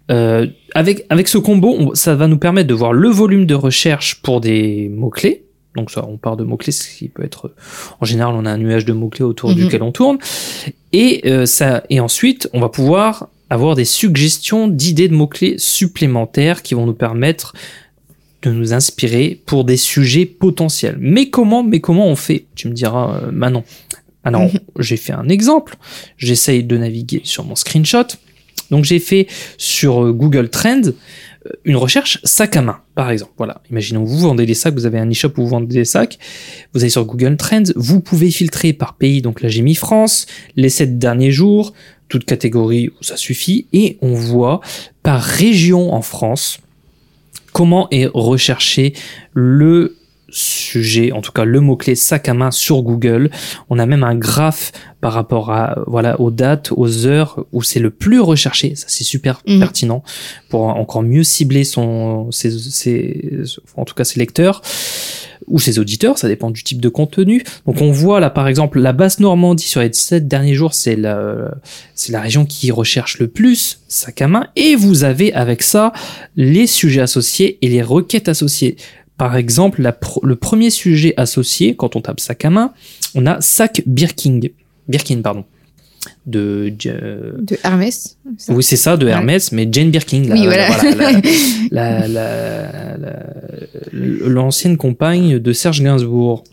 euh, 0.09 0.47
avec 0.73 1.05
avec 1.09 1.27
ce 1.27 1.37
combo, 1.37 1.75
on- 1.77 1.93
ça 1.93 2.15
va 2.15 2.25
nous 2.27 2.39
permettre 2.39 2.67
de 2.67 2.73
voir 2.73 2.91
le 2.91 3.07
volume 3.09 3.45
de 3.45 3.53
recherche 3.53 4.21
pour 4.23 4.41
des 4.41 4.89
mots 4.89 5.11
clés. 5.11 5.45
Donc 5.75 5.91
ça, 5.91 6.03
on 6.07 6.17
part 6.17 6.37
de 6.37 6.43
mots 6.43 6.57
clés, 6.57 6.71
ce 6.73 6.87
qui 6.97 7.07
peut 7.07 7.23
être 7.23 7.53
en 7.99 8.05
général, 8.05 8.33
on 8.35 8.45
a 8.47 8.51
un 8.51 8.57
nuage 8.57 8.83
de 8.83 8.93
mots 8.93 9.09
clés 9.09 9.23
autour 9.23 9.51
Mhm. 9.51 9.55
duquel 9.57 9.83
on 9.83 9.91
tourne. 9.91 10.17
Et 10.91 11.21
euh, 11.27 11.45
ça, 11.45 11.83
et 11.91 11.99
ensuite, 11.99 12.49
on 12.53 12.59
va 12.59 12.69
pouvoir 12.69 13.29
avoir 13.51 13.75
des 13.75 13.85
suggestions 13.85 14.67
d'idées 14.69 15.09
de 15.09 15.13
mots 15.13 15.27
clés 15.27 15.55
supplémentaires 15.57 16.61
qui 16.63 16.73
vont 16.73 16.85
nous 16.85 16.93
permettre 16.93 17.53
de 18.43 18.49
nous 18.51 18.73
inspirer 18.73 19.39
pour 19.45 19.65
des 19.65 19.77
sujets 19.77 20.25
potentiels. 20.25 20.97
Mais 20.99 21.29
comment, 21.29 21.61
mais 21.61 21.79
comment 21.81 22.07
on 22.07 22.15
fait? 22.15 22.45
Tu 22.55 22.67
me 22.69 22.73
diras, 22.73 23.19
euh, 23.23 23.31
Manon. 23.31 23.63
Alors, 24.23 24.43
Mhm. 24.43 24.59
j'ai 24.79 24.97
fait 24.97 25.13
un 25.13 25.27
exemple. 25.29 25.75
J'essaye 26.17 26.63
de 26.63 26.77
naviguer 26.77 27.21
sur 27.23 27.43
mon 27.43 27.55
screenshot. 27.55 28.07
Donc, 28.71 28.85
j'ai 28.85 28.99
fait 28.99 29.27
sur 29.57 30.05
euh, 30.05 30.11
Google 30.13 30.49
Trends 30.49 30.81
euh, 30.87 31.49
une 31.65 31.75
recherche 31.75 32.19
sac 32.23 32.55
à 32.55 32.61
main, 32.61 32.79
par 32.95 33.11
exemple. 33.11 33.33
Voilà. 33.37 33.61
Imaginons, 33.69 34.03
vous 34.05 34.17
vendez 34.19 34.45
des 34.45 34.53
sacs, 34.53 34.75
vous 34.75 34.85
avez 34.85 34.99
un 34.99 35.09
e-shop 35.09 35.29
où 35.37 35.41
vous 35.41 35.47
vendez 35.49 35.75
des 35.75 35.85
sacs. 35.85 36.17
Vous 36.73 36.81
allez 36.81 36.89
sur 36.89 37.03
Google 37.05 37.35
Trends, 37.35 37.63
vous 37.75 37.99
pouvez 37.99 38.31
filtrer 38.31 38.71
par 38.73 38.93
pays. 38.95 39.21
Donc 39.21 39.41
là, 39.41 39.49
j'ai 39.49 39.61
mis 39.61 39.75
France, 39.75 40.25
les 40.55 40.69
sept 40.69 40.97
derniers 40.99 41.31
jours, 41.31 41.73
toute 42.11 42.25
catégorie, 42.25 42.89
ça 42.99 43.15
suffit. 43.17 43.65
Et 43.73 43.97
on 44.01 44.13
voit 44.13 44.59
par 45.01 45.21
région 45.21 45.93
en 45.93 46.01
France 46.01 46.59
comment 47.53 47.87
est 47.89 48.09
recherché 48.13 48.93
le 49.33 49.97
sujet, 50.31 51.11
en 51.11 51.21
tout 51.21 51.31
cas 51.31 51.43
le 51.45 51.59
mot-clé 51.59 51.95
sac 51.95 52.27
à 52.29 52.33
main 52.33 52.51
sur 52.51 52.81
Google. 52.81 53.29
On 53.69 53.77
a 53.79 53.85
même 53.85 54.03
un 54.03 54.15
graphe 54.15 54.71
par 55.01 55.13
rapport 55.13 55.51
à 55.51 55.79
voilà 55.87 56.19
aux 56.21 56.31
dates, 56.31 56.71
aux 56.75 57.05
heures 57.05 57.45
où 57.51 57.61
c'est 57.63 57.79
le 57.79 57.89
plus 57.89 58.19
recherché. 58.19 58.75
Ça 58.75 58.85
c'est 58.87 59.03
super 59.03 59.41
Mhm. 59.47 59.59
pertinent 59.59 60.03
pour 60.49 60.61
encore 60.63 61.03
mieux 61.03 61.23
cibler 61.23 61.63
son 61.63 62.31
ses, 62.31 62.51
ses- 62.57 63.41
en 63.75 63.85
tout 63.85 63.93
cas 63.95 64.03
ses 64.03 64.19
lecteurs 64.19 64.61
ou 65.47 65.59
ses 65.59 65.79
auditeurs, 65.79 66.19
ça 66.19 66.27
dépend 66.27 66.51
du 66.51 66.63
type 66.63 66.79
de 66.79 66.87
contenu. 66.87 67.43
Donc 67.65 67.81
on 67.81 67.91
voit 67.91 68.19
là 68.19 68.29
par 68.29 68.47
exemple 68.47 68.79
la 68.79 68.93
basse 68.93 69.19
Normandie 69.19 69.65
sur 69.67 69.81
les 69.81 69.91
sept 69.91 70.27
derniers 70.27 70.53
jours, 70.53 70.73
c'est 70.75 70.95
la 70.95 71.51
c'est 71.95 72.11
la 72.11 72.21
région 72.21 72.45
qui 72.45 72.71
recherche 72.71 73.17
le 73.19 73.27
plus 73.27 73.79
sac 73.87 74.21
à 74.21 74.27
main 74.27 74.47
et 74.55 74.75
vous 74.75 75.03
avez 75.03 75.33
avec 75.33 75.63
ça 75.63 75.93
les 76.35 76.67
sujets 76.67 77.01
associés 77.01 77.57
et 77.61 77.69
les 77.69 77.81
requêtes 77.81 78.29
associées. 78.29 78.77
Par 79.21 79.37
exemple, 79.37 79.83
la 79.83 79.91
pro- 79.91 80.25
le 80.25 80.35
premier 80.35 80.71
sujet 80.71 81.13
associé, 81.15 81.75
quand 81.75 81.95
on 81.95 82.01
tape 82.01 82.19
sac 82.19 82.43
à 82.43 82.49
main, 82.49 82.73
on 83.13 83.27
a 83.27 83.39
sac 83.39 83.83
Birkin. 83.85 84.39
Birkin, 84.87 85.21
pardon. 85.21 85.43
De, 86.25 86.73
euh, 86.87 87.33
De 87.39 87.55
Hermès. 87.63 88.17
ça 88.39 88.51
oui, 88.55 88.63
c'est 88.63 88.77
ça, 88.77 88.97
de 88.97 89.05
Ouais. 89.05 89.11
Hermès, 89.11 89.51
mais 89.51 89.69
Jane 89.71 89.91
Birkin. 89.91 90.23
la- 90.27 90.33
Oui, 90.33 90.45
voilà. 90.45 90.69
L'ancienne 93.91 94.77
compagne 94.77 95.37
de 95.37 95.53
Serge 95.53 95.83
Gainsbourg. 95.83 96.43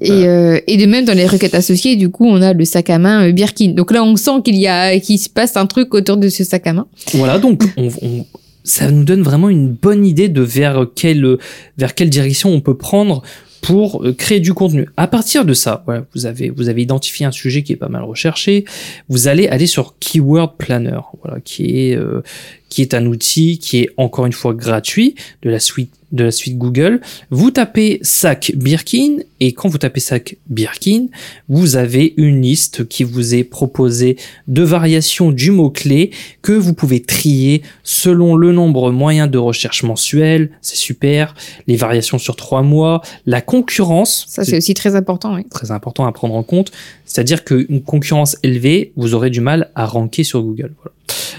Et, 0.00 0.10
euh, 0.12 0.60
et 0.68 0.76
de 0.76 0.86
même 0.86 1.04
dans 1.04 1.16
les 1.16 1.26
requêtes 1.26 1.54
associées, 1.54 1.96
du 1.96 2.10
coup, 2.10 2.26
on 2.26 2.40
a 2.42 2.52
le 2.52 2.64
sac 2.64 2.90
à 2.90 2.98
main 2.98 3.26
euh, 3.28 3.32
Birkin. 3.32 3.70
Donc 3.70 3.90
là, 3.92 4.02
on 4.04 4.14
sent 4.16 4.42
qu'il 4.44 4.56
y 4.56 4.66
a, 4.68 4.98
qu'il 5.00 5.18
se 5.18 5.28
passe 5.28 5.56
un 5.56 5.66
truc 5.66 5.94
autour 5.94 6.16
de 6.16 6.28
ce 6.28 6.42
sac 6.44 6.66
à 6.66 6.72
main. 6.72 6.86
Voilà, 7.14 7.38
donc 7.40 7.62
on, 7.76 7.88
on- 8.02 8.26
ça 8.70 8.90
nous 8.90 9.04
donne 9.04 9.22
vraiment 9.22 9.48
une 9.48 9.68
bonne 9.68 10.06
idée 10.06 10.28
de 10.28 10.42
vers 10.42 10.86
quelle, 10.94 11.38
vers 11.76 11.94
quelle 11.94 12.10
direction 12.10 12.50
on 12.50 12.60
peut 12.60 12.76
prendre 12.76 13.22
pour 13.62 14.04
euh, 14.04 14.12
créer 14.12 14.40
du 14.40 14.54
contenu. 14.54 14.88
À 14.96 15.06
partir 15.06 15.44
de 15.44 15.52
ça, 15.52 15.82
voilà, 15.84 16.04
vous 16.14 16.26
avez 16.26 16.50
vous 16.50 16.68
avez 16.68 16.82
identifié 16.82 17.26
un 17.26 17.32
sujet 17.32 17.62
qui 17.62 17.72
est 17.72 17.76
pas 17.76 17.88
mal 17.88 18.04
recherché. 18.04 18.64
Vous 19.08 19.28
allez 19.28 19.48
aller 19.48 19.66
sur 19.66 19.98
Keyword 19.98 20.56
Planner, 20.56 21.00
voilà, 21.22 21.40
qui 21.40 21.88
est 21.88 21.96
euh, 21.96 22.22
qui 22.70 22.80
est 22.82 22.94
un 22.94 23.04
outil 23.04 23.58
qui 23.58 23.80
est 23.80 23.90
encore 23.98 24.24
une 24.24 24.32
fois 24.32 24.54
gratuit 24.54 25.14
de 25.42 25.50
la 25.50 25.60
suite 25.60 25.92
de 26.12 26.24
la 26.24 26.30
suite 26.30 26.58
Google. 26.58 27.00
Vous 27.30 27.50
tapez 27.50 27.98
sac 28.02 28.52
Birkin 28.56 29.18
et 29.38 29.52
quand 29.52 29.68
vous 29.68 29.78
tapez 29.78 30.00
sac 30.00 30.36
Birkin, 30.48 31.06
vous 31.48 31.76
avez 31.76 32.14
une 32.16 32.42
liste 32.42 32.88
qui 32.88 33.04
vous 33.04 33.34
est 33.34 33.44
proposée 33.44 34.16
de 34.48 34.62
variations 34.62 35.30
du 35.30 35.50
mot-clé 35.50 36.10
que 36.42 36.52
vous 36.52 36.74
pouvez 36.74 37.00
trier 37.00 37.62
selon 37.84 38.34
le 38.34 38.52
nombre 38.52 38.90
moyen 38.90 39.26
de 39.26 39.38
recherche 39.38 39.82
mensuel, 39.82 40.50
c'est 40.62 40.76
super, 40.76 41.34
les 41.66 41.76
variations 41.76 42.18
sur 42.18 42.36
trois 42.36 42.62
mois, 42.62 43.02
la 43.26 43.40
concurrence, 43.40 44.26
Ça, 44.28 44.44
c'est 44.44 44.56
aussi 44.56 44.74
très 44.74 44.96
important, 44.96 45.34
oui. 45.34 45.44
très 45.48 45.70
important 45.70 46.06
à 46.06 46.12
prendre 46.12 46.34
en 46.34 46.42
compte, 46.42 46.72
c'est-à-dire 47.04 47.44
qu'une 47.44 47.82
concurrence 47.82 48.36
élevée, 48.42 48.92
vous 48.96 49.14
aurez 49.14 49.30
du 49.30 49.40
mal 49.40 49.70
à 49.74 49.86
ranker 49.86 50.24
sur 50.24 50.42
Google. 50.42 50.72
Voilà. 50.82 50.94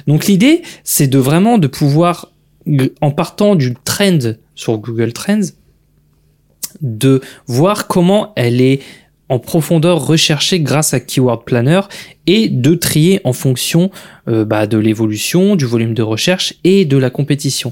Donc 0.08 0.26
l'idée, 0.26 0.62
c'est 0.84 1.08
de 1.08 1.18
vraiment 1.18 1.58
de 1.58 1.68
pouvoir, 1.68 2.32
en 3.02 3.12
partant 3.12 3.56
du 3.56 3.76
trend 3.84 4.20
sur 4.56 4.78
Google 4.78 5.14
Trends, 5.14 5.42
de 6.82 7.22
voir 7.48 7.88
comment 7.88 8.34
elle 8.36 8.62
est 8.62 8.82
en 9.30 9.40
profondeur 9.40 10.06
recherchée 10.06 10.60
grâce 10.60 10.94
à 10.94 11.00
Keyword 11.00 11.46
Planner 11.46 11.80
et 12.28 12.50
de 12.50 12.76
trier 12.76 13.22
en 13.24 13.32
fonction 13.32 13.90
euh, 14.28 14.44
bah, 14.44 14.68
de 14.68 14.78
l'évolution, 14.78 15.56
du 15.56 15.66
volume 15.66 15.94
de 15.94 16.02
recherche 16.02 16.56
et 16.66 16.84
de 16.84 16.98
la 16.98 17.10
compétition. 17.10 17.72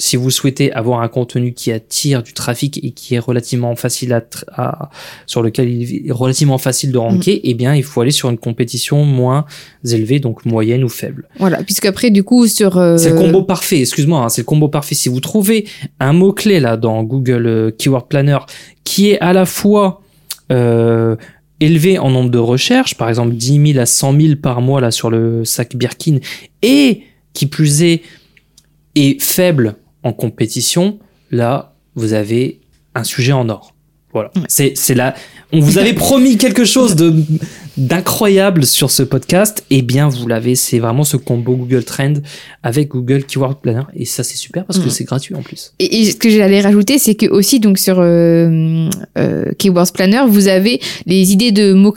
Si 0.00 0.16
vous 0.16 0.30
souhaitez 0.30 0.72
avoir 0.72 1.02
un 1.02 1.08
contenu 1.08 1.52
qui 1.52 1.70
attire 1.72 2.22
du 2.22 2.32
trafic 2.32 2.82
et 2.82 2.92
qui 2.92 3.14
est 3.14 3.18
relativement 3.18 3.76
facile 3.76 4.12
à, 4.14 4.22
à- 4.56 4.90
sur 5.26 5.42
lequel 5.42 5.68
il 5.68 6.08
est 6.08 6.12
relativement 6.12 6.56
facile 6.58 6.90
de 6.90 6.98
ranker, 6.98 7.40
eh 7.44 7.54
bien, 7.54 7.74
il 7.74 7.84
faut 7.84 8.00
aller 8.00 8.10
sur 8.10 8.30
une 8.30 8.38
compétition 8.38 9.04
moins 9.04 9.44
élevée, 9.84 10.18
donc 10.18 10.44
moyenne 10.46 10.82
ou 10.84 10.88
faible. 10.88 11.28
Voilà, 11.38 11.62
puisqu'après, 11.62 12.10
du 12.10 12.24
coup, 12.24 12.46
sur... 12.46 12.78
euh, 12.78 12.96
C'est 12.96 13.10
le 13.10 13.16
combo 13.18 13.42
parfait, 13.42 13.80
excuse-moi, 13.80 14.20
hein, 14.24 14.28
c'est 14.30 14.40
le 14.40 14.46
combo 14.46 14.68
parfait. 14.68 14.94
Si 14.94 15.08
vous 15.10 15.20
trouvez 15.20 15.66
un 16.00 16.12
mot-clé 16.14 16.60
là 16.60 16.76
dans 16.78 17.02
Google 17.04 17.46
euh, 17.46 17.70
Keyword 17.70 18.08
Planner 18.08 18.38
qui 18.84 19.10
est 19.10 19.20
à 19.20 19.32
la 19.34 19.44
fois 19.44 20.00
euh, 20.50 21.14
élevé 21.60 21.98
en 21.98 22.10
nombre 22.10 22.30
de 22.30 22.38
recherches, 22.38 22.94
par 22.96 23.08
exemple 23.10 23.34
10 23.34 23.72
000 23.74 23.78
à 23.78 23.84
100 23.86 24.18
000 24.20 24.34
par 24.42 24.62
mois 24.62 24.80
là 24.80 24.90
sur 24.90 25.10
le 25.10 25.44
sac 25.44 25.76
Birkin, 25.76 26.18
et 26.62 27.02
qui 27.34 27.46
plus 27.46 27.82
est, 27.82 28.00
est 28.94 29.20
faible 29.22 29.76
en 30.02 30.12
compétition, 30.12 30.98
là, 31.30 31.74
vous 31.94 32.12
avez 32.12 32.60
un 32.94 33.04
sujet 33.04 33.32
en 33.32 33.48
or. 33.48 33.74
Voilà. 34.12 34.32
C'est, 34.48 34.72
c'est 34.74 34.94
là. 34.94 35.14
On 35.52 35.60
vous 35.60 35.78
avait 35.78 35.92
promis 35.92 36.36
quelque 36.36 36.64
chose 36.64 36.96
de, 36.96 37.14
d'incroyable 37.76 38.66
sur 38.66 38.90
ce 38.90 39.02
podcast. 39.04 39.64
Eh 39.70 39.82
bien, 39.82 40.08
vous 40.08 40.26
l'avez. 40.26 40.56
C'est 40.56 40.80
vraiment 40.80 41.04
ce 41.04 41.16
combo 41.16 41.54
Google 41.56 41.84
Trend 41.84 42.14
avec 42.64 42.88
Google 42.88 43.24
Keyword 43.24 43.60
Planner. 43.60 43.84
Et 43.94 44.04
ça, 44.04 44.24
c'est 44.24 44.36
super 44.36 44.64
parce 44.64 44.78
que 44.80 44.84
Mhm. 44.86 44.90
c'est 44.90 45.04
gratuit 45.04 45.34
en 45.36 45.42
plus. 45.42 45.74
Et, 45.78 46.00
et 46.00 46.10
ce 46.10 46.16
que 46.16 46.28
j'allais 46.28 46.60
rajouter, 46.60 46.98
c'est 46.98 47.14
que 47.14 47.26
aussi 47.26 47.60
donc 47.60 47.78
sur 47.78 48.00
euh, 48.00 48.88
euh, 49.16 49.44
Keywords 49.58 49.92
Planner, 49.94 50.22
vous 50.28 50.48
avez 50.48 50.80
les 51.06 51.32
idées 51.32 51.52
de 51.52 51.72
mots 51.72 51.92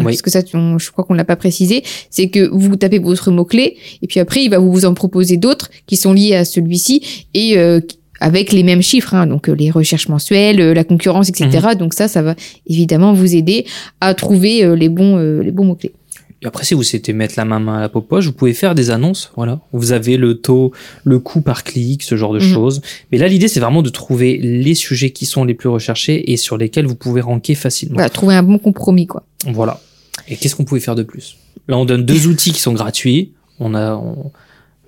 Oui. 0.00 0.04
Parce 0.06 0.22
que 0.22 0.30
ça, 0.30 0.40
on- 0.54 0.78
je 0.78 0.90
crois 0.90 1.04
qu'on 1.04 1.14
l'a 1.14 1.24
pas 1.24 1.36
précisé, 1.36 1.82
c'est 2.10 2.28
que 2.28 2.48
vous 2.52 2.76
tapez 2.76 2.98
votre 2.98 3.30
mot 3.30 3.44
clé 3.44 3.76
et 4.02 4.06
puis 4.06 4.20
après, 4.20 4.42
il 4.44 4.50
va 4.50 4.58
vous 4.58 4.84
en 4.84 4.94
proposer 4.94 5.36
d'autres 5.36 5.70
qui 5.86 5.96
sont 5.96 6.12
liés 6.12 6.34
à 6.34 6.44
celui-ci 6.44 7.26
et 7.34 7.56
euh, 7.58 7.80
avec 8.20 8.52
les 8.52 8.62
mêmes 8.62 8.82
chiffres, 8.82 9.14
hein, 9.14 9.26
donc 9.26 9.48
euh, 9.48 9.52
les 9.54 9.70
recherches 9.70 10.08
mensuelles, 10.08 10.60
euh, 10.60 10.72
la 10.74 10.84
concurrence, 10.84 11.28
etc. 11.28 11.48
Donc 11.78 11.94
ça, 11.94 12.08
ça 12.08 12.22
va 12.22 12.34
évidemment 12.66 13.12
vous 13.12 13.34
aider 13.34 13.66
à 14.00 14.14
trouver 14.14 14.74
les 14.76 14.88
bons 14.88 15.16
euh, 15.18 15.42
les 15.42 15.50
bons 15.50 15.64
mots 15.64 15.74
clés. 15.74 15.92
Et 15.92 16.03
après, 16.44 16.64
si 16.64 16.74
vous 16.74 16.82
souhaitez 16.82 17.12
mettre 17.12 17.34
la 17.36 17.44
main 17.44 17.66
à 17.76 17.80
la 17.80 17.88
poche, 17.88 18.26
vous 18.26 18.32
pouvez 18.32 18.52
faire 18.54 18.74
des 18.74 18.90
annonces. 18.90 19.32
Voilà. 19.36 19.60
Vous 19.72 19.92
avez 19.92 20.16
le 20.16 20.34
taux, 20.34 20.72
le 21.04 21.18
coût 21.18 21.40
par 21.40 21.64
clic, 21.64 22.02
ce 22.02 22.16
genre 22.16 22.32
de 22.32 22.38
Mhm. 22.40 22.52
choses. 22.52 22.80
Mais 23.12 23.18
là, 23.18 23.28
l'idée, 23.28 23.48
c'est 23.48 23.60
vraiment 23.60 23.82
de 23.82 23.90
trouver 23.90 24.36
les 24.38 24.74
sujets 24.74 25.10
qui 25.10 25.26
sont 25.26 25.44
les 25.44 25.54
plus 25.54 25.68
recherchés 25.68 26.32
et 26.32 26.36
sur 26.36 26.56
lesquels 26.56 26.86
vous 26.86 26.94
pouvez 26.96 27.20
ranker 27.20 27.54
facilement. 27.54 27.94
Voilà, 27.94 28.10
trouver 28.10 28.34
un 28.34 28.42
bon 28.42 28.58
compromis 28.58 29.06
quoi. 29.06 29.22
Voilà. 29.46 29.80
Et 30.28 30.36
qu'est-ce 30.36 30.54
qu'on 30.56 30.64
pouvait 30.64 30.80
faire 30.80 30.94
de 30.94 31.02
plus? 31.02 31.36
Là, 31.68 31.78
on 31.78 31.84
donne 31.84 32.04
deux 32.04 32.26
outils 32.26 32.52
qui 32.52 32.60
sont 32.60 32.72
gratuits. 32.72 33.32
On 33.58 33.74
a, 33.74 33.94
on- 33.94 34.30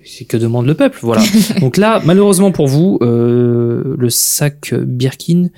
c'est 0.05 0.25
que 0.25 0.37
demande 0.37 0.65
le 0.67 0.73
peuple. 0.73 0.99
Voilà. 1.01 1.21
Donc 1.59 1.77
là, 1.77 2.01
malheureusement 2.05 2.51
pour 2.51 2.67
vous, 2.67 2.97
euh, 3.01 3.95
le 3.97 4.09
sac 4.09 4.73
Birkin 4.73 5.49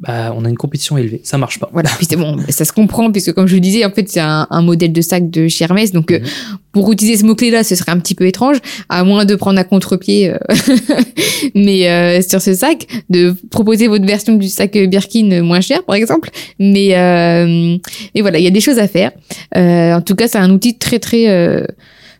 bah, 0.00 0.34
on 0.36 0.44
a 0.44 0.48
une 0.48 0.56
compétition 0.58 0.98
élevée. 0.98 1.20
Ça 1.24 1.38
marche 1.38 1.58
pas. 1.58 1.70
Voilà, 1.72 1.88
puis 1.96 2.06
c'est 2.08 2.16
bon, 2.16 2.36
ça 2.50 2.64
se 2.64 2.72
comprend, 2.72 3.10
puisque 3.10 3.32
comme 3.32 3.46
je 3.46 3.54
le 3.54 3.60
disais, 3.60 3.84
en 3.84 3.90
fait, 3.90 4.08
c'est 4.08 4.20
un, 4.20 4.46
un 4.50 4.62
modèle 4.62 4.92
de 4.92 5.00
sac 5.00 5.30
de 5.30 5.48
chez 5.48 5.64
Hermès. 5.64 5.92
Donc, 5.92 6.10
euh, 6.12 6.18
Mhm. 6.18 6.26
pour 6.72 6.92
utiliser 6.92 7.16
ce 7.18 7.24
mot-clé-là, 7.24 7.64
ce 7.64 7.74
serait 7.74 7.92
un 7.92 7.98
petit 7.98 8.14
peu 8.14 8.26
étrange, 8.26 8.58
à 8.90 9.02
moins 9.04 9.24
de 9.24 9.34
prendre 9.34 9.58
à 9.58 9.64
contre-pied, 9.64 10.30
euh, 10.30 10.38
mais 11.54 11.88
euh, 11.88 12.20
sur 12.22 12.40
ce 12.42 12.54
sac, 12.54 12.86
de 13.10 13.34
proposer 13.50 13.88
votre 13.88 14.04
version 14.06 14.34
du 14.34 14.48
sac 14.48 14.76
Birkin 14.76 15.42
moins 15.42 15.60
cher, 15.60 15.82
par 15.84 15.96
exemple. 15.96 16.30
Mais, 16.58 16.94
euh, 16.96 17.76
mais 18.14 18.20
voilà, 18.20 18.38
il 18.38 18.44
y 18.44 18.48
a 18.48 18.50
des 18.50 18.60
choses 18.60 18.78
à 18.78 18.88
faire. 18.88 19.12
Euh, 19.56 19.94
en 19.94 20.00
tout 20.02 20.14
cas, 20.14 20.28
c'est 20.28 20.38
un 20.38 20.50
outil 20.50 20.76
très, 20.76 20.98
très, 20.98 21.28
euh, 21.28 21.64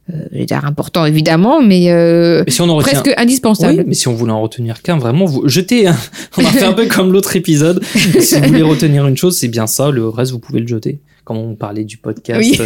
je 0.09 0.39
vais 0.39 0.45
dire 0.47 0.65
important, 0.65 1.05
évidemment, 1.05 1.61
mais 1.63 1.91
euh, 1.91 2.43
Mais 2.47 2.53
si 2.53 2.61
on 2.61 2.69
en 2.69 2.77
retient. 2.77 3.01
presque 3.03 3.15
indispensable. 3.19 3.79
Oui, 3.79 3.85
mais 3.89 3.95
si 3.95 4.07
on 4.09 4.15
voulait 4.15 4.33
en 4.33 4.41
retenir 4.43 4.83
qu'un, 4.83 4.99
vraiment, 4.99 5.25
vous 5.25 5.49
jetez. 5.49 5.89
hein. 5.89 5.97
On 6.39 6.43
va 6.43 6.51
faire 6.51 6.69
un 6.71 6.75
peu 6.75 6.87
comme 6.87 7.13
l'autre 7.13 7.35
épisode. 7.37 7.83
si 8.21 8.37
vous 8.41 8.47
voulez 8.47 8.63
retenir 8.63 9.07
une 9.07 9.17
chose, 9.17 9.37
c'est 9.37 9.49
bien 9.49 9.67
ça. 9.67 9.91
Le 9.91 10.09
reste, 10.09 10.31
vous 10.33 10.39
pouvez 10.39 10.61
le 10.61 10.67
jeter. 10.69 11.01
Comme 11.25 11.39
on 11.39 11.57
parlait 11.57 11.83
du 11.85 11.97
podcast. 11.97 12.39
Oui. 12.41 12.57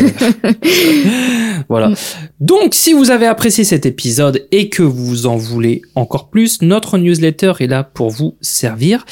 euh, 0.44 0.52
voilà. 1.68 1.92
Donc, 2.40 2.74
si 2.74 2.92
vous 2.92 3.10
avez 3.10 3.26
apprécié 3.26 3.64
cet 3.64 3.86
épisode 3.86 4.46
et 4.52 4.68
que 4.68 4.82
vous 4.82 5.26
en 5.26 5.36
voulez 5.36 5.80
encore 5.94 6.28
plus, 6.28 6.60
notre 6.62 6.98
newsletter 6.98 7.52
est 7.60 7.66
là 7.68 7.84
pour 7.84 8.10
vous 8.10 8.36
servir. 8.42 9.06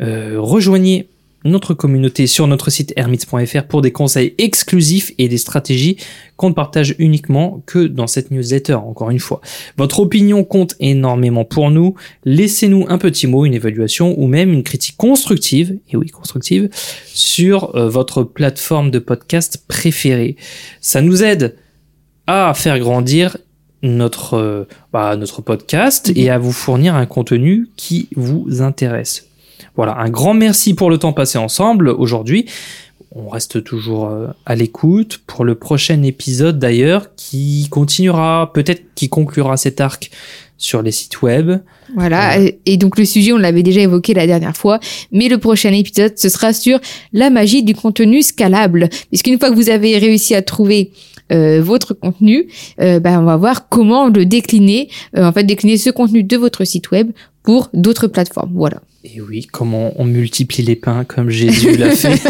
Euh, 0.00 0.34
rejoignez 0.38 1.10
notre 1.48 1.74
communauté 1.74 2.26
sur 2.26 2.46
notre 2.46 2.70
site 2.70 2.92
hermits.fr 2.96 3.64
pour 3.68 3.82
des 3.82 3.92
conseils 3.92 4.34
exclusifs 4.38 5.12
et 5.18 5.28
des 5.28 5.38
stratégies 5.38 5.96
qu'on 6.36 6.50
ne 6.50 6.54
partage 6.54 6.94
uniquement 6.98 7.62
que 7.66 7.86
dans 7.86 8.06
cette 8.06 8.30
newsletter, 8.30 8.74
encore 8.74 9.10
une 9.10 9.18
fois. 9.18 9.40
Votre 9.76 10.00
opinion 10.00 10.44
compte 10.44 10.76
énormément 10.78 11.44
pour 11.44 11.70
nous. 11.70 11.94
Laissez-nous 12.24 12.86
un 12.88 12.98
petit 12.98 13.26
mot, 13.26 13.44
une 13.44 13.54
évaluation 13.54 14.14
ou 14.18 14.26
même 14.26 14.52
une 14.52 14.62
critique 14.62 14.96
constructive, 14.96 15.78
et 15.90 15.96
oui, 15.96 16.08
constructive, 16.10 16.68
sur 17.06 17.74
euh, 17.74 17.88
votre 17.88 18.22
plateforme 18.22 18.90
de 18.90 18.98
podcast 18.98 19.64
préférée. 19.66 20.36
Ça 20.80 21.02
nous 21.02 21.24
aide 21.24 21.56
à 22.26 22.52
faire 22.54 22.78
grandir 22.78 23.36
notre, 23.82 24.34
euh, 24.34 24.64
bah, 24.92 25.16
notre 25.16 25.42
podcast 25.42 26.12
et 26.14 26.30
à 26.30 26.38
vous 26.38 26.52
fournir 26.52 26.94
un 26.94 27.06
contenu 27.06 27.68
qui 27.76 28.08
vous 28.16 28.60
intéresse. 28.60 29.27
Voilà, 29.76 29.96
un 29.98 30.08
grand 30.10 30.34
merci 30.34 30.74
pour 30.74 30.90
le 30.90 30.98
temps 30.98 31.12
passé 31.12 31.38
ensemble 31.38 31.88
aujourd'hui. 31.88 32.46
On 33.14 33.28
reste 33.30 33.64
toujours 33.64 34.06
euh, 34.08 34.26
à 34.44 34.54
l'écoute 34.54 35.20
pour 35.26 35.44
le 35.44 35.54
prochain 35.54 36.02
épisode 36.02 36.58
d'ailleurs 36.58 37.14
qui 37.16 37.66
continuera, 37.70 38.52
peut-être 38.52 38.82
qui 38.94 39.08
conclura 39.08 39.56
cet 39.56 39.80
arc 39.80 40.10
sur 40.58 40.82
les 40.82 40.90
sites 40.92 41.22
web. 41.22 41.52
Voilà, 41.94 42.38
et- 42.40 42.58
et 42.66 42.76
donc 42.76 42.98
le 42.98 43.04
sujet, 43.04 43.32
on 43.32 43.38
l'avait 43.38 43.62
déjà 43.62 43.80
évoqué 43.80 44.12
la 44.12 44.26
dernière 44.26 44.56
fois, 44.56 44.78
mais 45.12 45.28
le 45.28 45.38
prochain 45.38 45.72
épisode, 45.72 46.18
ce 46.18 46.28
sera 46.28 46.52
sur 46.52 46.80
la 47.12 47.30
magie 47.30 47.62
du 47.62 47.74
contenu 47.74 48.22
scalable. 48.22 48.88
Puisqu'une 49.08 49.38
fois 49.38 49.50
que 49.50 49.54
vous 49.54 49.70
avez 49.70 49.96
réussi 49.98 50.34
à 50.34 50.42
trouver 50.42 50.90
euh, 51.32 51.60
votre 51.62 51.94
contenu, 51.94 52.48
euh, 52.80 53.00
ben, 53.00 53.20
on 53.20 53.24
va 53.24 53.36
voir 53.36 53.68
comment 53.68 54.08
le 54.08 54.24
décliner, 54.24 54.88
euh, 55.16 55.24
en 55.24 55.32
fait 55.32 55.44
décliner 55.44 55.76
ce 55.76 55.90
contenu 55.90 56.22
de 56.22 56.36
votre 56.36 56.64
site 56.64 56.90
web 56.90 57.10
pour 57.42 57.68
d'autres 57.72 58.06
plateformes. 58.06 58.52
Voilà. 58.54 58.80
Et 59.04 59.20
oui, 59.20 59.46
comment 59.50 59.92
on 59.96 60.04
multiplie 60.04 60.64
les 60.64 60.76
pains 60.76 61.04
comme 61.04 61.30
Jésus 61.30 61.76
l'a 61.76 61.90
fait. 61.90 62.20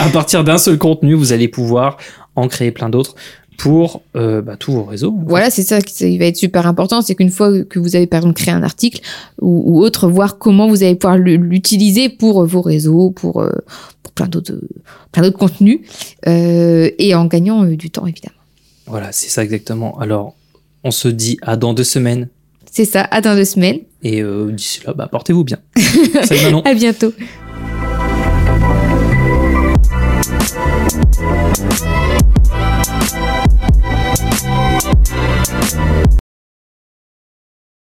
à 0.00 0.08
partir 0.08 0.44
d'un 0.44 0.58
seul 0.58 0.76
contenu, 0.76 1.14
vous 1.14 1.32
allez 1.32 1.48
pouvoir 1.48 1.96
en 2.34 2.48
créer 2.48 2.70
plein 2.72 2.88
d'autres 2.88 3.14
pour 3.56 4.02
euh, 4.16 4.42
bah, 4.42 4.56
tous 4.56 4.72
vos 4.72 4.84
réseaux. 4.84 5.14
Voilà, 5.26 5.50
c'est 5.50 5.62
ça 5.62 5.80
qui 5.80 6.18
va 6.18 6.26
être 6.26 6.36
super 6.36 6.66
important, 6.66 7.02
c'est 7.02 7.14
qu'une 7.14 7.30
fois 7.30 7.62
que 7.64 7.78
vous 7.78 7.96
avez 7.96 8.06
par 8.06 8.18
exemple 8.18 8.34
créé 8.34 8.52
un 8.52 8.62
article 8.62 9.00
ou, 9.40 9.62
ou 9.66 9.80
autre, 9.80 10.08
voir 10.08 10.38
comment 10.38 10.68
vous 10.68 10.82
allez 10.82 10.94
pouvoir 10.94 11.18
l'utiliser 11.18 12.08
pour 12.08 12.44
vos 12.44 12.60
réseaux, 12.60 13.10
pour, 13.10 13.42
euh, 13.42 13.50
pour 14.02 14.12
plein 14.12 14.26
d'autres 14.26 14.60
plein 15.12 15.22
d'autres 15.22 15.38
contenus, 15.38 15.80
euh, 16.26 16.90
et 16.98 17.14
en 17.14 17.24
gagnant 17.26 17.64
du 17.64 17.90
temps 17.90 18.06
évidemment. 18.06 18.35
Voilà, 18.86 19.12
c'est 19.12 19.28
ça 19.28 19.42
exactement. 19.42 19.98
Alors, 19.98 20.34
on 20.84 20.90
se 20.90 21.08
dit 21.08 21.38
à 21.42 21.56
dans 21.56 21.74
deux 21.74 21.84
semaines. 21.84 22.28
C'est 22.70 22.84
ça, 22.84 23.02
à 23.02 23.20
dans 23.20 23.34
deux 23.34 23.44
semaines. 23.44 23.80
Et 24.02 24.22
euh, 24.22 24.52
d'ici 24.52 24.80
là, 24.86 24.92
bah, 24.94 25.08
portez-vous 25.10 25.44
bien. 25.44 25.58
Salut 26.24 26.42
Manon. 26.44 26.62
À 26.62 26.74
bientôt. 26.74 27.12